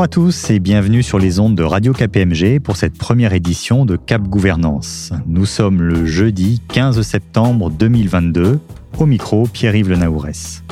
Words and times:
Bonjour 0.00 0.06
à 0.06 0.24
tous 0.24 0.48
et 0.48 0.60
bienvenue 0.60 1.02
sur 1.02 1.18
les 1.18 1.40
ondes 1.40 1.54
de 1.54 1.62
Radio 1.62 1.92
KPMG 1.92 2.58
pour 2.58 2.78
cette 2.78 2.96
première 2.96 3.34
édition 3.34 3.84
de 3.84 3.96
Cap 3.96 4.22
Gouvernance. 4.22 5.12
Nous 5.26 5.44
sommes 5.44 5.82
le 5.82 6.06
jeudi 6.06 6.62
15 6.68 7.02
septembre 7.02 7.68
2022. 7.68 8.60
Au 8.98 9.04
micro, 9.04 9.46
Pierre-Yves 9.46 9.90
Lenaourès. 9.90 10.64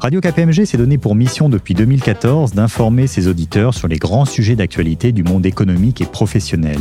Radio 0.00 0.20
KPMG 0.20 0.64
s'est 0.64 0.78
donné 0.78 0.98
pour 0.98 1.14
mission 1.14 1.48
depuis 1.48 1.74
2014 1.74 2.54
d'informer 2.54 3.06
ses 3.06 3.28
auditeurs 3.28 3.72
sur 3.72 3.86
les 3.86 3.98
grands 3.98 4.24
sujets 4.24 4.56
d'actualité 4.56 5.12
du 5.12 5.22
monde 5.22 5.46
économique 5.46 6.00
et 6.00 6.06
professionnel. 6.06 6.80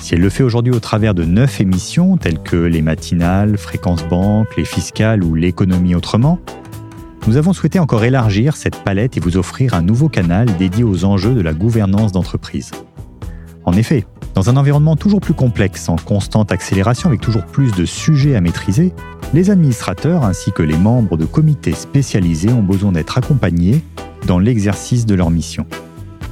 Si 0.00 0.14
elle 0.14 0.22
le 0.22 0.30
fait 0.30 0.44
aujourd'hui 0.44 0.72
au 0.72 0.80
travers 0.80 1.12
de 1.12 1.24
neuf 1.24 1.60
émissions 1.60 2.16
telles 2.16 2.38
que 2.38 2.56
les 2.56 2.80
matinales, 2.80 3.58
Fréquence 3.58 4.08
Banque, 4.08 4.56
les 4.56 4.64
fiscales 4.64 5.22
ou 5.22 5.34
l'économie 5.34 5.94
autrement, 5.94 6.38
nous 7.28 7.36
avons 7.36 7.52
souhaité 7.52 7.78
encore 7.78 8.04
élargir 8.04 8.56
cette 8.56 8.82
palette 8.84 9.18
et 9.18 9.20
vous 9.20 9.36
offrir 9.36 9.74
un 9.74 9.82
nouveau 9.82 10.08
canal 10.08 10.46
dédié 10.56 10.82
aux 10.82 11.04
enjeux 11.04 11.34
de 11.34 11.42
la 11.42 11.52
gouvernance 11.52 12.10
d'entreprise. 12.10 12.70
En 13.66 13.74
effet, 13.74 14.06
dans 14.34 14.48
un 14.48 14.56
environnement 14.56 14.96
toujours 14.96 15.20
plus 15.20 15.34
complexe, 15.34 15.90
en 15.90 15.96
constante 15.96 16.52
accélération 16.52 17.10
avec 17.10 17.20
toujours 17.20 17.44
plus 17.44 17.70
de 17.72 17.84
sujets 17.84 18.34
à 18.34 18.40
maîtriser, 18.40 18.94
les 19.34 19.50
administrateurs 19.50 20.24
ainsi 20.24 20.52
que 20.52 20.62
les 20.62 20.78
membres 20.78 21.18
de 21.18 21.26
comités 21.26 21.74
spécialisés 21.74 22.50
ont 22.50 22.62
besoin 22.62 22.92
d'être 22.92 23.18
accompagnés 23.18 23.84
dans 24.26 24.38
l'exercice 24.38 25.04
de 25.04 25.14
leur 25.14 25.30
mission. 25.30 25.66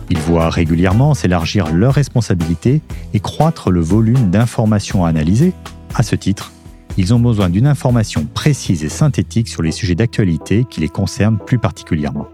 Ils 0.09 0.21
voient 0.21 0.49
régulièrement 0.49 1.13
s'élargir 1.13 1.75
leurs 1.75 1.93
responsabilités 1.93 2.81
et 3.13 3.21
croître 3.21 3.71
le 3.71 3.81
volume 3.81 4.31
d'informations 4.31 5.05
à 5.05 5.11
analyser. 5.11 5.53
À 5.95 6.03
ce 6.03 6.17
titre, 6.17 6.53
ils 6.97 7.13
ont 7.15 7.21
besoin 7.21 7.51
d'une 7.51 7.67
information 7.67 8.27
précise 8.27 8.85
et 8.85 8.89
synthétique 8.89 9.49
sur 9.49 9.63
les 9.63 9.73
sujets 9.73 9.95
d'actualité 9.95 10.65
qui 10.69 10.81
les 10.81 10.89
concernent 10.89 11.39
plus 11.39 11.59
particulièrement. 11.59 12.29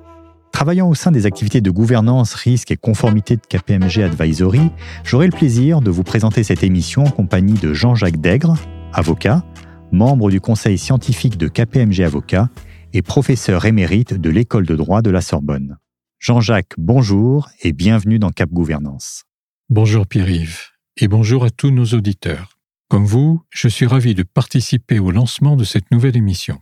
Travaillant 0.52 0.88
au 0.88 0.94
sein 0.94 1.10
des 1.10 1.26
activités 1.26 1.60
de 1.60 1.70
gouvernance, 1.70 2.34
risque 2.34 2.70
et 2.70 2.76
conformité 2.76 3.36
de 3.36 3.42
KPMG 3.48 4.02
Advisory, 4.02 4.70
j'aurai 5.02 5.26
le 5.26 5.32
plaisir 5.32 5.80
de 5.80 5.90
vous 5.90 6.04
présenter 6.04 6.44
cette 6.44 6.62
émission 6.62 7.04
en 7.04 7.10
compagnie 7.10 7.54
de 7.54 7.72
Jean-Jacques 7.72 8.20
Dègre, 8.20 8.56
avocat, 8.92 9.44
membre 9.90 10.30
du 10.30 10.40
conseil 10.40 10.78
scientifique 10.78 11.38
de 11.38 11.48
KPMG 11.48 12.02
Avocat 12.02 12.48
et 12.92 13.02
professeur 13.02 13.64
émérite 13.64 14.14
de 14.14 14.30
l'école 14.30 14.66
de 14.66 14.76
droit 14.76 15.02
de 15.02 15.10
la 15.10 15.22
Sorbonne. 15.22 15.78
Jean-Jacques, 16.18 16.74
bonjour 16.78 17.48
et 17.62 17.72
bienvenue 17.72 18.18
dans 18.18 18.30
Cap 18.30 18.50
Gouvernance. 18.50 19.24
Bonjour 19.70 20.06
Pierre-Yves 20.06 20.68
et 20.98 21.08
bonjour 21.08 21.44
à 21.44 21.50
tous 21.50 21.70
nos 21.70 21.86
auditeurs. 21.86 22.51
Comme 22.92 23.06
vous, 23.06 23.40
je 23.48 23.68
suis 23.68 23.86
ravi 23.86 24.14
de 24.14 24.22
participer 24.22 24.98
au 24.98 25.10
lancement 25.10 25.56
de 25.56 25.64
cette 25.64 25.90
nouvelle 25.90 26.14
émission. 26.14 26.60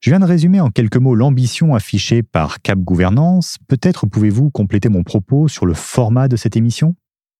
Je 0.00 0.08
viens 0.08 0.18
de 0.18 0.24
résumer 0.24 0.62
en 0.62 0.70
quelques 0.70 0.96
mots 0.96 1.14
l'ambition 1.14 1.74
affichée 1.74 2.22
par 2.22 2.62
Cap 2.62 2.78
Gouvernance. 2.78 3.58
Peut-être 3.68 4.06
pouvez-vous 4.06 4.48
compléter 4.48 4.88
mon 4.88 5.02
propos 5.02 5.46
sur 5.46 5.66
le 5.66 5.74
format 5.74 6.26
de 6.26 6.36
cette 6.36 6.56
émission? 6.56 6.96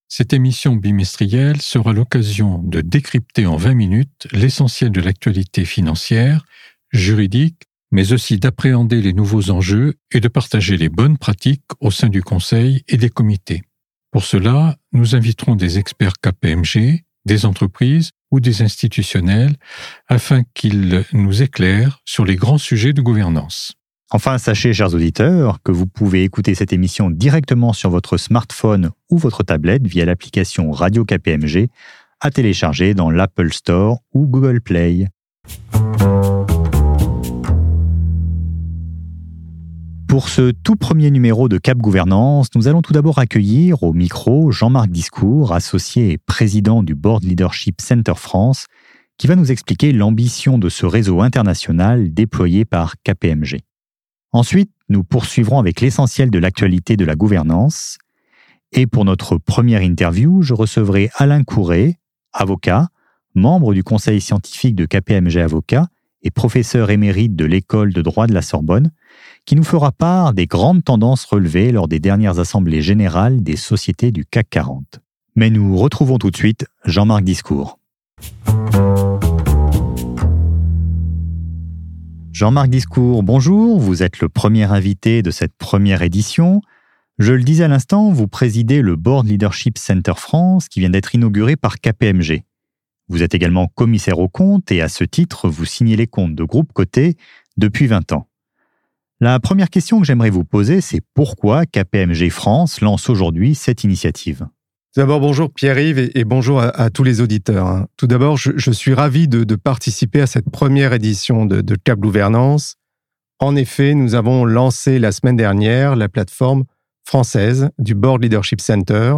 Cette 0.09 0.31
émission 0.31 0.75
bimestrielle 0.75 1.59
sera 1.59 1.91
l'occasion 1.91 2.59
de 2.59 2.81
décrypter 2.81 3.47
en 3.47 3.57
20 3.57 3.73
minutes 3.73 4.27
l'essentiel 4.31 4.91
de 4.91 5.01
l'actualité 5.01 5.65
financière, 5.65 6.45
juridique, 6.91 7.63
mais 7.91 8.13
aussi 8.13 8.37
d'appréhender 8.37 9.01
les 9.01 9.13
nouveaux 9.13 9.49
enjeux 9.49 9.95
et 10.11 10.19
de 10.19 10.27
partager 10.27 10.77
les 10.77 10.89
bonnes 10.89 11.17
pratiques 11.17 11.65
au 11.79 11.89
sein 11.89 12.09
du 12.09 12.21
Conseil 12.21 12.83
et 12.87 12.97
des 12.97 13.09
comités. 13.09 13.63
Pour 14.11 14.23
cela, 14.23 14.77
nous 14.91 15.15
inviterons 15.15 15.55
des 15.55 15.79
experts 15.79 16.19
KPMG, 16.21 17.05
des 17.25 17.45
entreprises 17.47 18.11
ou 18.31 18.39
des 18.39 18.61
institutionnels 18.61 19.55
afin 20.07 20.43
qu'ils 20.53 21.03
nous 21.13 21.41
éclairent 21.41 22.01
sur 22.05 22.25
les 22.25 22.35
grands 22.35 22.57
sujets 22.57 22.93
de 22.93 23.01
gouvernance. 23.01 23.73
Enfin, 24.11 24.39
sachez, 24.39 24.73
chers 24.73 24.95
auditeurs, 24.95 25.59
que 25.63 25.71
vous 25.71 25.85
pouvez 25.85 26.23
écouter 26.23 26.55
cette 26.55 26.73
émission 26.73 27.11
directement 27.11 27.73
sur 27.73 27.91
votre 27.91 28.17
smartphone 28.17 28.89
ou 29.11 29.19
votre 29.19 29.43
tablette 29.43 29.85
via 29.85 30.03
l'application 30.05 30.71
Radio 30.71 31.05
KPMG 31.05 31.67
à 32.19 32.31
télécharger 32.31 32.95
dans 32.95 33.11
l'Apple 33.11 33.53
Store 33.53 33.99
ou 34.13 34.25
Google 34.25 34.61
Play. 34.61 35.07
Pour 40.09 40.27
ce 40.27 40.49
tout 40.49 40.75
premier 40.75 41.11
numéro 41.11 41.47
de 41.47 41.59
Cap 41.59 41.77
Gouvernance, 41.77 42.47
nous 42.55 42.67
allons 42.67 42.81
tout 42.81 42.93
d'abord 42.93 43.19
accueillir 43.19 43.83
au 43.83 43.93
micro 43.93 44.49
Jean-Marc 44.49 44.89
Discours, 44.89 45.53
associé 45.53 46.11
et 46.11 46.17
président 46.17 46.81
du 46.81 46.95
Board 46.95 47.23
Leadership 47.23 47.79
Center 47.79 48.15
France, 48.15 48.65
qui 49.17 49.27
va 49.27 49.35
nous 49.35 49.51
expliquer 49.51 49.91
l'ambition 49.91 50.57
de 50.57 50.67
ce 50.67 50.87
réseau 50.87 51.21
international 51.21 52.11
déployé 52.11 52.65
par 52.65 52.95
KPMG. 53.03 53.59
Ensuite, 54.31 54.71
nous 54.89 55.03
poursuivrons 55.03 55.59
avec 55.59 55.79
l'essentiel 55.79 56.31
de 56.31 56.39
l'actualité 56.39 56.97
de 56.97 57.05
la 57.05 57.15
gouvernance. 57.15 57.99
Et 58.71 58.87
pour 58.87 59.05
notre 59.05 59.37
première 59.37 59.83
interview, 59.83 60.41
je 60.41 60.55
recevrai 60.55 61.11
Alain 61.17 61.43
Courret, 61.43 61.99
avocat, 62.33 62.87
membre 63.35 63.75
du 63.75 63.83
conseil 63.83 64.21
scientifique 64.21 64.75
de 64.75 64.87
KPMG 64.87 65.37
Avocat 65.37 65.85
et 66.23 66.31
professeur 66.31 66.89
émérite 66.89 67.35
de 67.35 67.45
l'école 67.45 67.93
de 67.93 68.01
droit 68.01 68.25
de 68.25 68.33
la 68.33 68.41
Sorbonne, 68.41 68.91
qui 69.45 69.55
nous 69.55 69.63
fera 69.63 69.91
part 69.91 70.33
des 70.33 70.45
grandes 70.45 70.83
tendances 70.83 71.25
relevées 71.25 71.71
lors 71.71 71.87
des 71.87 71.99
dernières 71.99 72.39
assemblées 72.39 72.81
générales 72.81 73.41
des 73.43 73.55
sociétés 73.55 74.11
du 74.11 74.25
CAC 74.25 74.49
40. 74.49 74.99
Mais 75.35 75.49
nous 75.49 75.77
retrouvons 75.77 76.17
tout 76.17 76.31
de 76.31 76.37
suite 76.37 76.65
Jean-Marc 76.85 77.23
Discours. 77.23 77.79
Jean-Marc 82.31 82.69
Discours, 82.69 83.21
bonjour, 83.21 83.81
vous 83.81 84.01
êtes 84.01 84.21
le 84.21 84.29
premier 84.29 84.63
invité 84.63 85.21
de 85.21 85.29
cette 85.29 85.57
première 85.57 86.03
édition. 86.03 86.61
Je 87.17 87.33
le 87.33 87.43
disais 87.43 87.65
à 87.65 87.67
l'instant, 87.67 88.11
vous 88.13 88.29
présidez 88.29 88.81
le 88.81 88.95
Board 88.95 89.27
Leadership 89.27 89.77
Center 89.77 90.13
France 90.15 90.69
qui 90.69 90.79
vient 90.79 90.89
d'être 90.89 91.13
inauguré 91.13 91.57
par 91.57 91.81
KPMG. 91.81 92.43
Vous 93.09 93.23
êtes 93.23 93.35
également 93.35 93.67
commissaire 93.67 94.19
aux 94.19 94.29
comptes 94.29 94.71
et 94.71 94.81
à 94.81 94.87
ce 94.87 95.03
titre, 95.03 95.49
vous 95.49 95.65
signez 95.65 95.97
les 95.97 96.07
comptes 96.07 96.33
de 96.33 96.43
groupe 96.45 96.71
coté 96.71 97.17
depuis 97.57 97.87
20 97.87 98.13
ans. 98.13 98.28
La 99.21 99.37
première 99.41 99.69
question 99.69 99.99
que 99.99 100.05
j'aimerais 100.05 100.29
vous 100.29 100.45
poser, 100.45 100.79
c'est 100.79 101.01
pourquoi 101.13 101.65
KPMG 101.65 102.29
France 102.29 102.79
lance 102.79 103.09
aujourd'hui 103.09 103.53
cette 103.53 103.83
initiative? 103.83 104.47
D'abord, 104.95 105.19
bonjour 105.19 105.51
Pierre-Yves 105.53 106.09
et, 106.15 106.23
bonjour 106.23 106.61
à, 106.61 106.89
tous 106.89 107.03
les 107.03 107.19
auditeurs. 107.19 107.67
Hein. 107.67 107.87
Tout 107.97 108.07
d'abord, 108.07 108.37
je, 108.37 108.71
suis 108.71 108.93
ravi 108.93 109.27
de, 109.27 109.55
participer 109.55 110.21
à 110.21 110.25
cette 110.25 110.49
première 110.49 110.93
édition 110.93 111.45
de, 111.45 111.75
Cap 111.75 111.99
Gouvernance. 111.99 112.75
En 113.39 113.57
effet, 113.57 113.93
nous 113.93 114.15
avons 114.15 114.45
lancé 114.45 114.99
la 114.99 115.11
semaine 115.11 115.35
dernière 115.35 115.97
la 115.97 116.07
plateforme 116.07 116.63
française 117.05 117.71
du 117.77 117.95
Board 117.95 118.23
Leadership 118.23 118.61
Center, 118.61 119.15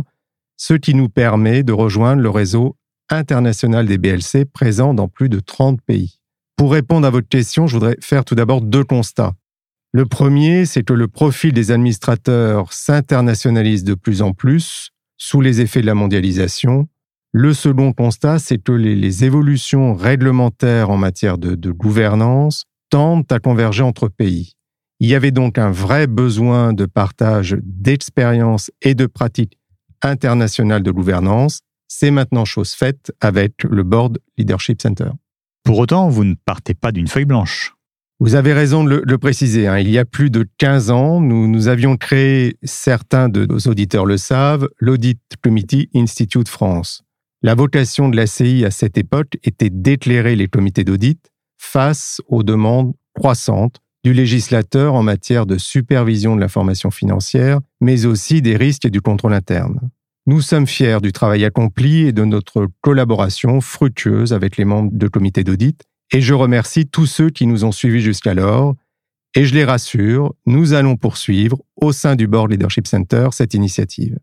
ce 0.58 0.74
qui 0.74 0.96
nous 0.96 1.10
permet 1.10 1.62
de 1.62 1.74
rejoindre 1.74 2.24
le 2.24 2.30
réseau 2.32 2.76
international 3.10 3.86
des 3.86 4.00
BLC 4.00 4.46
présent 4.46 4.96
dans 4.96 5.08
plus 5.08 5.30
de 5.30 5.40
30 5.40 5.80
pays. 5.82 6.20
Pour 6.58 6.72
répondre 6.72 7.06
à 7.06 7.12
votre 7.12 7.28
question, 7.30 7.68
je 7.68 7.76
voudrais 7.76 7.98
faire 8.02 8.26
tout 8.26 8.36
d'abord 8.36 8.62
deux 8.62 8.84
constats. 8.84 9.34
Le 9.94 10.06
premier, 10.06 10.66
c'est 10.66 10.84
que 10.84 10.94
le 10.94 11.10
profil 11.10 11.52
des 11.52 11.72
administrateurs 11.72 12.72
s'internationalise 12.72 13.84
de 13.84 13.94
plus 13.94 14.22
en 14.22 14.32
plus 14.32 14.92
sous 15.18 15.42
les 15.42 15.60
effets 15.60 15.82
de 15.82 15.86
la 15.86 15.96
mondialisation. 15.96 16.88
Le 17.34 17.54
second 17.54 17.92
constat, 17.92 18.40
c'est 18.40 18.58
que 18.58 18.72
les, 18.72 19.26
évolutions 19.26 19.94
réglementaires 19.94 20.90
en 20.90 20.98
matière 20.98 21.38
de, 21.38 21.56
de 21.56 21.72
gouvernance 21.72 22.66
tendent 22.90 23.30
à 23.32 23.40
converger 23.40 23.84
entre 23.84 24.08
pays. 24.08 24.54
Il 25.02 25.10
y 25.10 25.16
avait 25.16 25.32
donc 25.32 25.58
un 25.58 25.72
vrai 25.72 26.08
besoin 26.08 26.74
de 26.74 26.86
partage 26.86 27.58
d'expériences 27.62 28.72
et 28.82 28.96
de 28.96 29.08
pratiques 29.08 29.58
internationales 30.02 30.84
de 30.84 30.92
gouvernance. 30.92 31.62
C'est 31.88 32.12
maintenant 32.12 32.46
chose 32.46 32.72
faite 32.72 33.12
avec 33.20 33.64
le 33.64 33.84
Board 33.84 34.20
Leadership 34.38 34.82
Center. 34.82 35.10
Pour 35.64 35.80
autant, 35.80 36.08
vous 36.08 36.24
ne 36.24 36.36
partez 36.46 36.76
pas 36.76 36.92
d'une 36.92 37.08
feuille 37.08 37.26
blanche. 37.26 37.74
Vous 38.24 38.36
avez 38.36 38.54
raison 38.54 38.84
de 38.84 39.02
le, 39.04 39.18
préciser. 39.18 39.66
Hein. 39.66 39.80
Il 39.80 39.90
y 39.90 39.98
a 39.98 40.06
plus 40.06 40.30
de 40.30 40.48
15 40.60 40.92
ans, 40.92 41.20
nous, 41.20 41.48
nous 41.48 41.68
avions 41.70 41.98
créé, 41.98 42.56
certains 42.62 43.30
de 43.30 43.48
nos 43.48 43.58
auditeurs 43.62 44.06
le 44.06 44.18
savent, 44.18 44.70
l'Audit 44.78 45.20
Committee 45.42 45.90
Institute 45.96 46.48
France. 46.48 47.02
La 47.42 47.56
vocation 47.56 48.10
de 48.10 48.16
la 48.16 48.28
CI 48.28 48.64
à 48.64 48.70
cette 48.70 49.00
époque 49.00 49.40
était 49.44 49.72
d'éclairer 49.72 50.36
les 50.36 50.48
comités 50.48 50.84
d'audit 50.84 51.32
face 51.58 52.22
aux 52.28 52.44
demandes 52.44 52.94
croissantes 53.16 53.80
du 54.04 54.14
législateur 54.14 54.94
en 54.94 55.02
matière 55.02 55.48
de 55.48 55.58
supervision 55.58 56.36
de 56.36 56.42
l'information 56.42 56.92
financière, 56.92 57.60
mais 57.80 58.06
aussi 58.06 58.44
des 58.44 58.56
risques 58.56 58.86
et 58.86 58.92
du 58.92 59.02
contrôle 59.02 59.34
interne. 59.34 59.90
Nous 60.28 60.42
sommes 60.42 60.68
fiers 60.68 61.02
du 61.02 61.12
travail 61.12 61.44
accompli 61.44 62.02
et 62.06 62.12
de 62.12 62.24
notre 62.24 62.68
collaboration 62.82 63.62
fructueuse 63.62 64.32
avec 64.32 64.58
les 64.58 64.66
membres 64.66 64.92
de 64.94 65.08
comités 65.08 65.44
d'audit 65.44 65.82
et 66.12 66.22
je 66.22 66.34
remercie 66.34 66.86
tous 66.88 67.06
ceux 67.06 67.30
qui 67.30 67.48
nous 67.48 67.64
ont 67.64 67.72
suivis 67.72 68.02
jusqu'alors. 68.02 68.76
Et 69.34 69.46
je 69.46 69.54
les 69.54 69.64
rassure, 69.64 70.34
nous 70.46 70.74
allons 70.74 70.98
poursuivre 70.98 71.62
au 71.78 71.94
sein 71.94 72.18
du 72.18 72.28
Board 72.28 72.52
Leadership 72.52 72.86
Center 72.86 73.30
cette 73.32 73.54
initiative. 73.54 74.20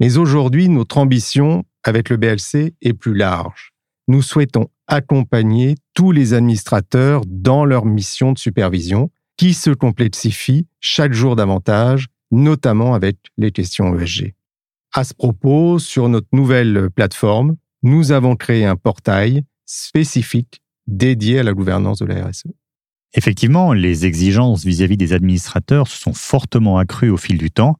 Mais 0.00 0.16
aujourd'hui, 0.16 0.68
notre 0.70 0.96
ambition 0.98 1.64
avec 1.84 2.08
le 2.08 2.16
BLC 2.16 2.74
est 2.80 2.94
plus 2.94 3.14
large. 3.14 3.74
Nous 4.08 4.22
souhaitons 4.22 4.68
accompagner 4.86 5.74
tous 5.94 6.10
les 6.10 6.32
administrateurs 6.32 7.22
dans 7.26 7.64
leur 7.64 7.84
mission 7.84 8.32
de 8.32 8.38
supervision 8.38 9.10
qui 9.36 9.52
se 9.52 9.70
complexifie 9.70 10.66
chaque 10.80 11.12
jour 11.12 11.36
davantage, 11.36 12.06
notamment 12.30 12.94
avec 12.94 13.18
les 13.36 13.50
questions 13.50 13.98
ESG. 13.98 14.34
À 14.94 15.04
ce 15.04 15.12
propos, 15.12 15.78
sur 15.78 16.08
notre 16.08 16.28
nouvelle 16.32 16.88
plateforme, 16.94 17.56
nous 17.82 18.12
avons 18.12 18.36
créé 18.36 18.64
un 18.64 18.76
portail 18.76 19.42
spécifique 19.66 20.62
dédié 20.86 21.40
à 21.40 21.42
la 21.42 21.52
gouvernance 21.52 21.98
de 21.98 22.06
la 22.06 22.26
RSE. 22.26 22.46
Effectivement, 23.14 23.72
les 23.72 24.04
exigences 24.04 24.64
vis-à-vis 24.64 24.96
des 24.96 25.12
administrateurs 25.12 25.88
se 25.88 25.98
sont 25.98 26.12
fortement 26.12 26.78
accrues 26.78 27.10
au 27.10 27.16
fil 27.16 27.38
du 27.38 27.50
temps, 27.50 27.76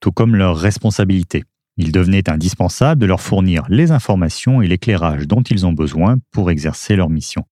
tout 0.00 0.10
comme 0.10 0.34
leurs 0.34 0.56
responsabilités. 0.56 1.44
Il 1.76 1.92
devenait 1.92 2.28
indispensable 2.28 3.00
de 3.00 3.06
leur 3.06 3.20
fournir 3.20 3.64
les 3.68 3.92
informations 3.92 4.60
et 4.60 4.68
l'éclairage 4.68 5.26
dont 5.26 5.42
ils 5.42 5.64
ont 5.64 5.72
besoin 5.72 6.16
pour 6.30 6.50
exercer 6.50 6.96
leur 6.96 7.08
mission. 7.08 7.44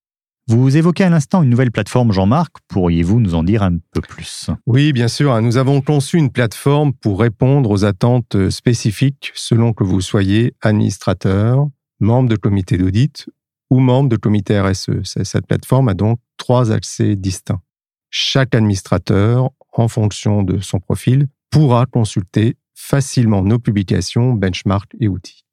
Vous 0.49 0.77
évoquez 0.77 1.05
à 1.05 1.11
l'instant 1.11 1.43
une 1.43 1.51
nouvelle 1.51 1.71
plateforme, 1.71 2.13
Jean-Marc. 2.13 2.57
Pourriez-vous 2.67 3.21
nous 3.21 3.37
en 3.37 3.45
dire 3.45 3.63
un 3.63 3.77
peu 3.93 4.01
plus? 4.01 4.51
Oui, 4.67 4.93
bien 4.93 5.07
sûr. 5.07 5.41
Nous 5.41 5.59
avons 5.59 5.81
conçu 5.81 6.19
une 6.19 6.31
plateforme 6.31 6.93
pour 6.93 7.21
répondre 7.21 7.71
aux 7.71 7.85
attentes 7.85 8.51
spécifiques 8.51 9.31
selon 9.35 9.73
que 9.73 9.85
vous 9.85 10.01
soyez 10.01 10.55
administrateur, 10.61 11.69
membre 12.01 12.29
de 12.29 12.37
comité 12.37 12.77
d'audit 12.79 13.27
ou 13.71 13.81
membre 13.81 14.09
de 14.09 14.17
comité 14.17 14.61
RSE. 14.61 15.03
Cette 15.05 15.47
plateforme 15.47 15.89
a 15.89 15.95
donc 15.95 16.19
trois 16.37 16.73
accès 16.73 17.17
distincts. 17.17 17.63
Chaque 18.11 18.55
administrateur, 18.55 19.51
en 19.73 19.89
fonction 19.89 20.43
de 20.43 20.59
son 20.59 20.81
profil, 20.81 21.29
pourra 21.51 21.87
consulter 21.87 22.57
facilement 22.75 23.43
nos 23.43 23.59
publications, 23.59 24.33
benchmarks 24.33 24.95
et 25.01 25.09
outils. 25.09 25.45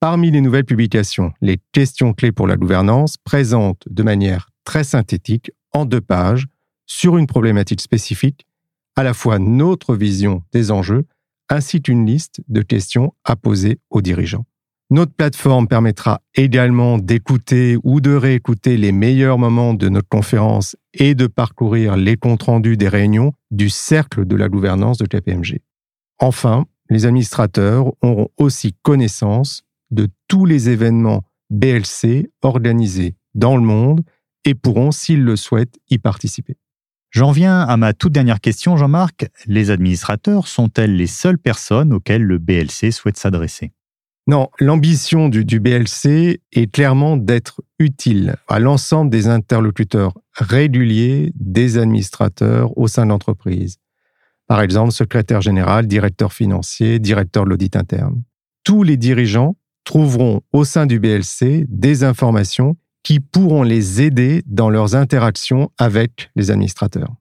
Parmi 0.00 0.30
les 0.30 0.40
nouvelles 0.40 0.64
publications, 0.64 1.32
les 1.40 1.60
questions 1.72 2.12
clés 2.12 2.32
pour 2.32 2.46
la 2.46 2.56
gouvernance 2.56 3.16
présentent 3.16 3.84
de 3.88 4.02
manière 4.02 4.50
très 4.64 4.84
synthétique, 4.84 5.52
en 5.72 5.84
deux 5.84 6.00
pages, 6.00 6.46
sur 6.86 7.16
une 7.16 7.26
problématique 7.26 7.80
spécifique, 7.80 8.46
à 8.96 9.02
la 9.02 9.14
fois 9.14 9.38
notre 9.38 9.94
vision 9.94 10.42
des 10.52 10.70
enjeux 10.70 11.06
ainsi 11.48 11.82
qu'une 11.82 12.06
liste 12.06 12.40
de 12.48 12.62
questions 12.62 13.14
à 13.24 13.36
poser 13.36 13.78
aux 13.90 14.02
dirigeants. 14.02 14.44
Notre 14.92 15.14
plateforme 15.14 15.68
permettra 15.68 16.20
également 16.34 16.98
d'écouter 16.98 17.78
ou 17.82 18.02
de 18.02 18.14
réécouter 18.14 18.76
les 18.76 18.92
meilleurs 18.92 19.38
moments 19.38 19.72
de 19.72 19.88
notre 19.88 20.10
conférence 20.10 20.76
et 20.92 21.14
de 21.14 21.26
parcourir 21.26 21.96
les 21.96 22.18
comptes 22.18 22.42
rendus 22.42 22.76
des 22.76 22.88
réunions 22.88 23.32
du 23.50 23.70
cercle 23.70 24.26
de 24.26 24.36
la 24.36 24.50
gouvernance 24.50 24.98
de 24.98 25.06
KPMG. 25.06 25.62
Enfin, 26.18 26.66
les 26.90 27.06
administrateurs 27.06 27.86
auront 28.02 28.28
aussi 28.36 28.74
connaissance 28.82 29.62
de 29.90 30.08
tous 30.28 30.44
les 30.44 30.68
événements 30.68 31.22
BLC 31.48 32.30
organisés 32.42 33.16
dans 33.34 33.56
le 33.56 33.62
monde 33.62 34.02
et 34.44 34.54
pourront, 34.54 34.90
s'ils 34.90 35.24
le 35.24 35.36
souhaitent, 35.36 35.78
y 35.88 35.96
participer. 35.96 36.58
J'en 37.08 37.30
viens 37.30 37.60
à 37.60 37.78
ma 37.78 37.94
toute 37.94 38.12
dernière 38.12 38.42
question, 38.42 38.76
Jean-Marc. 38.76 39.24
Les 39.46 39.70
administrateurs 39.70 40.48
sont-elles 40.48 40.94
les 40.94 41.06
seules 41.06 41.38
personnes 41.38 41.94
auxquelles 41.94 42.24
le 42.24 42.36
BLC 42.36 42.90
souhaite 42.90 43.16
s'adresser? 43.16 43.72
Non, 44.28 44.48
l'ambition 44.60 45.28
du, 45.28 45.58
BLC 45.58 46.40
est 46.52 46.72
clairement 46.72 47.16
d'être 47.16 47.60
utile 47.80 48.36
à 48.46 48.60
l'ensemble 48.60 49.10
des 49.10 49.26
interlocuteurs 49.26 50.14
réguliers 50.34 51.32
des 51.34 51.76
administrateurs 51.76 52.76
au 52.78 52.86
sein 52.86 53.04
de 53.04 53.10
l'entreprise. 53.10 53.78
Par 54.46 54.60
exemple, 54.60 54.92
secrétaire 54.92 55.40
général, 55.40 55.86
directeur 55.86 56.32
financier, 56.32 57.00
directeur 57.00 57.44
de 57.44 57.50
l'audit 57.50 57.74
interne. 57.74 58.22
Tous 58.62 58.84
les 58.84 58.96
dirigeants 58.96 59.56
trouveront 59.84 60.42
au 60.52 60.64
sein 60.64 60.86
du 60.86 61.00
BLC 61.00 61.66
des 61.68 62.04
informations 62.04 62.76
qui 63.02 63.18
pourront 63.18 63.64
les 63.64 64.00
aider 64.02 64.42
dans 64.46 64.70
leurs 64.70 64.94
interactions 64.94 65.72
avec 65.78 66.30
les 66.36 66.52
administrateurs. 66.52 67.12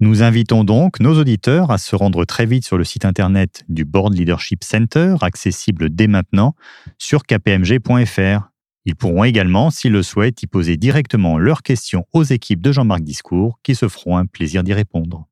Nous 0.00 0.22
invitons 0.22 0.62
donc 0.62 1.00
nos 1.00 1.18
auditeurs 1.18 1.72
à 1.72 1.78
se 1.78 1.96
rendre 1.96 2.24
très 2.24 2.46
vite 2.46 2.64
sur 2.64 2.78
le 2.78 2.84
site 2.84 3.04
internet 3.04 3.64
du 3.68 3.84
Board 3.84 4.14
Leadership 4.14 4.62
Center, 4.62 5.16
accessible 5.22 5.90
dès 5.90 6.06
maintenant 6.06 6.54
sur 6.98 7.24
kpmg.fr. 7.24 8.48
Ils 8.84 8.94
pourront 8.94 9.24
également, 9.24 9.70
s'ils 9.70 9.90
le 9.90 10.04
souhaitent, 10.04 10.40
y 10.40 10.46
poser 10.46 10.76
directement 10.76 11.36
leurs 11.36 11.64
questions 11.64 12.04
aux 12.12 12.22
équipes 12.22 12.62
de 12.62 12.70
Jean-Marc 12.70 13.02
Discours 13.02 13.58
qui 13.64 13.74
se 13.74 13.88
feront 13.88 14.16
un 14.16 14.26
plaisir 14.26 14.62
d'y 14.62 14.72
répondre. 14.72 15.26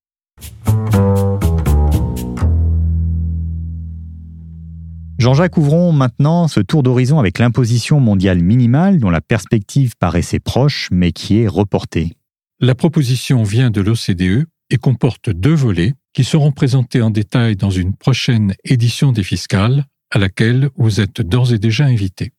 Jean-Jacques, 5.18 5.58
ouvrons 5.58 5.92
maintenant 5.92 6.48
ce 6.48 6.58
tour 6.58 6.82
d'horizon 6.82 7.20
avec 7.20 7.38
l'imposition 7.38 8.00
mondiale 8.00 8.42
minimale 8.42 8.98
dont 8.98 9.10
la 9.10 9.20
perspective 9.20 9.92
paraissait 9.96 10.40
proche 10.40 10.88
mais 10.90 11.12
qui 11.12 11.38
est 11.38 11.46
reportée. 11.46 12.16
La 12.58 12.74
proposition 12.74 13.44
vient 13.44 13.70
de 13.70 13.80
l'OCDE 13.80 14.46
et 14.70 14.78
comporte 14.78 15.30
deux 15.30 15.54
volets 15.54 15.94
qui 16.12 16.24
seront 16.24 16.52
présentés 16.52 17.02
en 17.02 17.10
détail 17.10 17.56
dans 17.56 17.70
une 17.70 17.94
prochaine 17.94 18.54
édition 18.64 19.12
des 19.12 19.22
fiscales 19.22 19.84
à 20.10 20.18
laquelle 20.18 20.70
vous 20.76 21.00
êtes 21.00 21.20
d'ores 21.20 21.52
et 21.52 21.58
déjà 21.58 21.84
invité. 21.84 22.32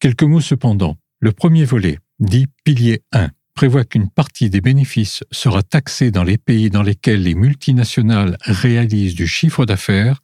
Quelques 0.00 0.22
mots 0.22 0.40
cependant. 0.40 0.96
Le 1.20 1.32
premier 1.32 1.64
volet, 1.64 1.98
dit 2.18 2.46
pilier 2.64 3.02
1, 3.12 3.30
prévoit 3.54 3.84
qu'une 3.84 4.08
partie 4.10 4.50
des 4.50 4.60
bénéfices 4.60 5.22
sera 5.30 5.62
taxée 5.62 6.10
dans 6.10 6.24
les 6.24 6.38
pays 6.38 6.70
dans 6.70 6.82
lesquels 6.82 7.22
les 7.22 7.34
multinationales 7.34 8.36
réalisent 8.42 9.14
du 9.14 9.26
chiffre 9.26 9.64
d'affaires 9.64 10.20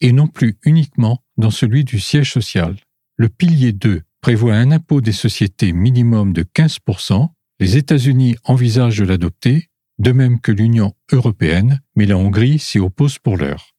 et 0.00 0.12
non 0.12 0.26
plus 0.26 0.58
uniquement 0.64 1.22
dans 1.36 1.50
celui 1.50 1.84
du 1.84 2.00
siège 2.00 2.32
social. 2.32 2.76
Le 3.16 3.28
pilier 3.28 3.72
2 3.72 4.02
prévoit 4.20 4.54
un 4.54 4.70
impôt 4.70 5.00
des 5.00 5.12
sociétés 5.12 5.72
minimum 5.72 6.32
de 6.32 6.42
15%. 6.42 7.28
Les 7.60 7.76
États-Unis 7.76 8.36
envisagent 8.44 8.98
de 8.98 9.04
l'adopter, 9.04 9.68
de 9.98 10.12
même 10.12 10.40
que 10.40 10.52
l'Union 10.52 10.92
européenne, 11.12 11.80
mais 11.96 12.06
la 12.06 12.16
Hongrie 12.16 12.58
s'y 12.58 12.78
oppose 12.78 13.18
pour 13.18 13.36
l'heure. 13.36 13.74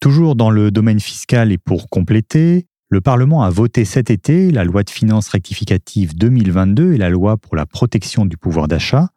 Toujours 0.00 0.36
dans 0.36 0.50
le 0.50 0.70
domaine 0.70 1.00
fiscal 1.00 1.52
et 1.52 1.58
pour 1.58 1.88
compléter, 1.88 2.66
le 2.90 3.00
Parlement 3.00 3.42
a 3.42 3.50
voté 3.50 3.84
cet 3.84 4.10
été 4.10 4.50
la 4.50 4.64
loi 4.64 4.82
de 4.82 4.90
finances 4.90 5.28
rectificative 5.28 6.14
2022 6.14 6.92
et 6.92 6.98
la 6.98 7.08
loi 7.08 7.36
pour 7.36 7.56
la 7.56 7.66
protection 7.66 8.26
du 8.26 8.36
pouvoir 8.36 8.68
d'achat. 8.68 9.08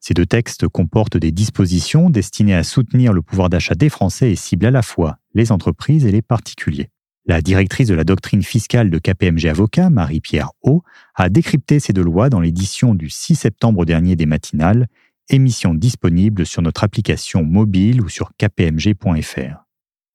Ces 0.00 0.14
deux 0.14 0.26
textes 0.26 0.66
comportent 0.66 1.16
des 1.16 1.30
dispositions 1.30 2.10
destinées 2.10 2.56
à 2.56 2.64
soutenir 2.64 3.12
le 3.12 3.22
pouvoir 3.22 3.48
d'achat 3.48 3.76
des 3.76 3.88
Français 3.88 4.32
et 4.32 4.36
ciblent 4.36 4.66
à 4.66 4.70
la 4.72 4.82
fois 4.82 5.18
les 5.34 5.52
entreprises 5.52 6.04
et 6.04 6.10
les 6.10 6.22
particuliers. 6.22 6.90
La 7.24 7.40
directrice 7.40 7.86
de 7.86 7.94
la 7.94 8.02
doctrine 8.02 8.42
fiscale 8.42 8.90
de 8.90 8.98
KPMG 8.98 9.46
Avocat, 9.46 9.90
Marie-Pierre 9.90 10.50
O, 10.62 10.82
a 11.14 11.28
décrypté 11.28 11.78
ces 11.78 11.92
deux 11.92 12.02
lois 12.02 12.28
dans 12.28 12.40
l'édition 12.40 12.96
du 12.96 13.08
6 13.08 13.36
septembre 13.36 13.84
dernier 13.84 14.16
des 14.16 14.26
matinales, 14.26 14.88
émission 15.28 15.74
disponible 15.74 16.46
sur 16.46 16.62
notre 16.62 16.84
application 16.84 17.42
mobile 17.44 18.00
ou 18.02 18.08
sur 18.08 18.32
kpmg.fr. 18.38 19.64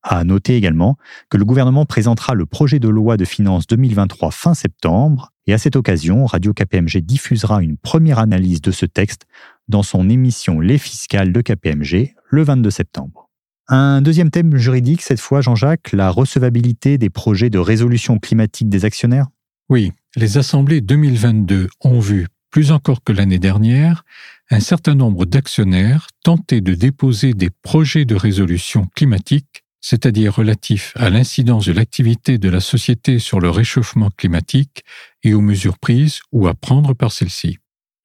À 0.03 0.23
noter 0.23 0.55
également 0.55 0.97
que 1.29 1.37
le 1.37 1.43
gouvernement 1.43 1.85
présentera 1.85 2.33
le 2.33 2.45
projet 2.45 2.79
de 2.79 2.87
loi 2.87 3.17
de 3.17 3.25
finances 3.25 3.67
2023 3.67 4.31
fin 4.31 4.53
septembre 4.53 5.33
et 5.47 5.53
à 5.53 5.57
cette 5.57 5.75
occasion, 5.75 6.25
Radio 6.25 6.53
KPMG 6.53 7.01
diffusera 7.01 7.61
une 7.61 7.77
première 7.77 8.19
analyse 8.19 8.61
de 8.61 8.71
ce 8.71 8.85
texte 8.85 9.25
dans 9.67 9.83
son 9.83 10.09
émission 10.09 10.59
Les 10.59 10.77
fiscales 10.77 11.31
de 11.31 11.41
KPMG 11.41 12.15
le 12.29 12.43
22 12.43 12.69
septembre. 12.69 13.29
Un 13.69 14.01
deuxième 14.01 14.29
thème 14.29 14.55
juridique, 14.55 15.01
cette 15.01 15.19
fois, 15.19 15.41
Jean-Jacques, 15.41 15.91
la 15.91 16.09
recevabilité 16.09 16.97
des 16.97 17.09
projets 17.09 17.49
de 17.49 17.59
résolution 17.59 18.17
climatique 18.17 18.69
des 18.69 18.85
actionnaires? 18.85 19.27
Oui, 19.69 19.91
les 20.15 20.37
assemblées 20.37 20.79
2022 20.79 21.67
ont 21.81 21.99
vu, 21.99 22.27
plus 22.49 22.71
encore 22.71 23.03
que 23.03 23.11
l'année 23.11 23.39
dernière, 23.39 24.05
un 24.49 24.59
certain 24.59 24.95
nombre 24.95 25.25
d'actionnaires 25.25 26.07
tenter 26.23 26.61
de 26.61 26.73
déposer 26.73 27.33
des 27.33 27.49
projets 27.49 28.05
de 28.05 28.15
résolution 28.15 28.87
climatique, 28.95 29.63
c'est-à-dire 29.81 30.35
relatifs 30.35 30.93
à 30.95 31.09
l'incidence 31.09 31.65
de 31.65 31.73
l'activité 31.73 32.37
de 32.37 32.49
la 32.49 32.59
société 32.59 33.19
sur 33.19 33.39
le 33.39 33.49
réchauffement 33.49 34.09
climatique 34.09 34.83
et 35.23 35.33
aux 35.33 35.41
mesures 35.41 35.77
prises 35.77 36.19
ou 36.31 36.47
à 36.47 36.53
prendre 36.53 36.93
par 36.93 37.11
celle-ci. 37.11 37.57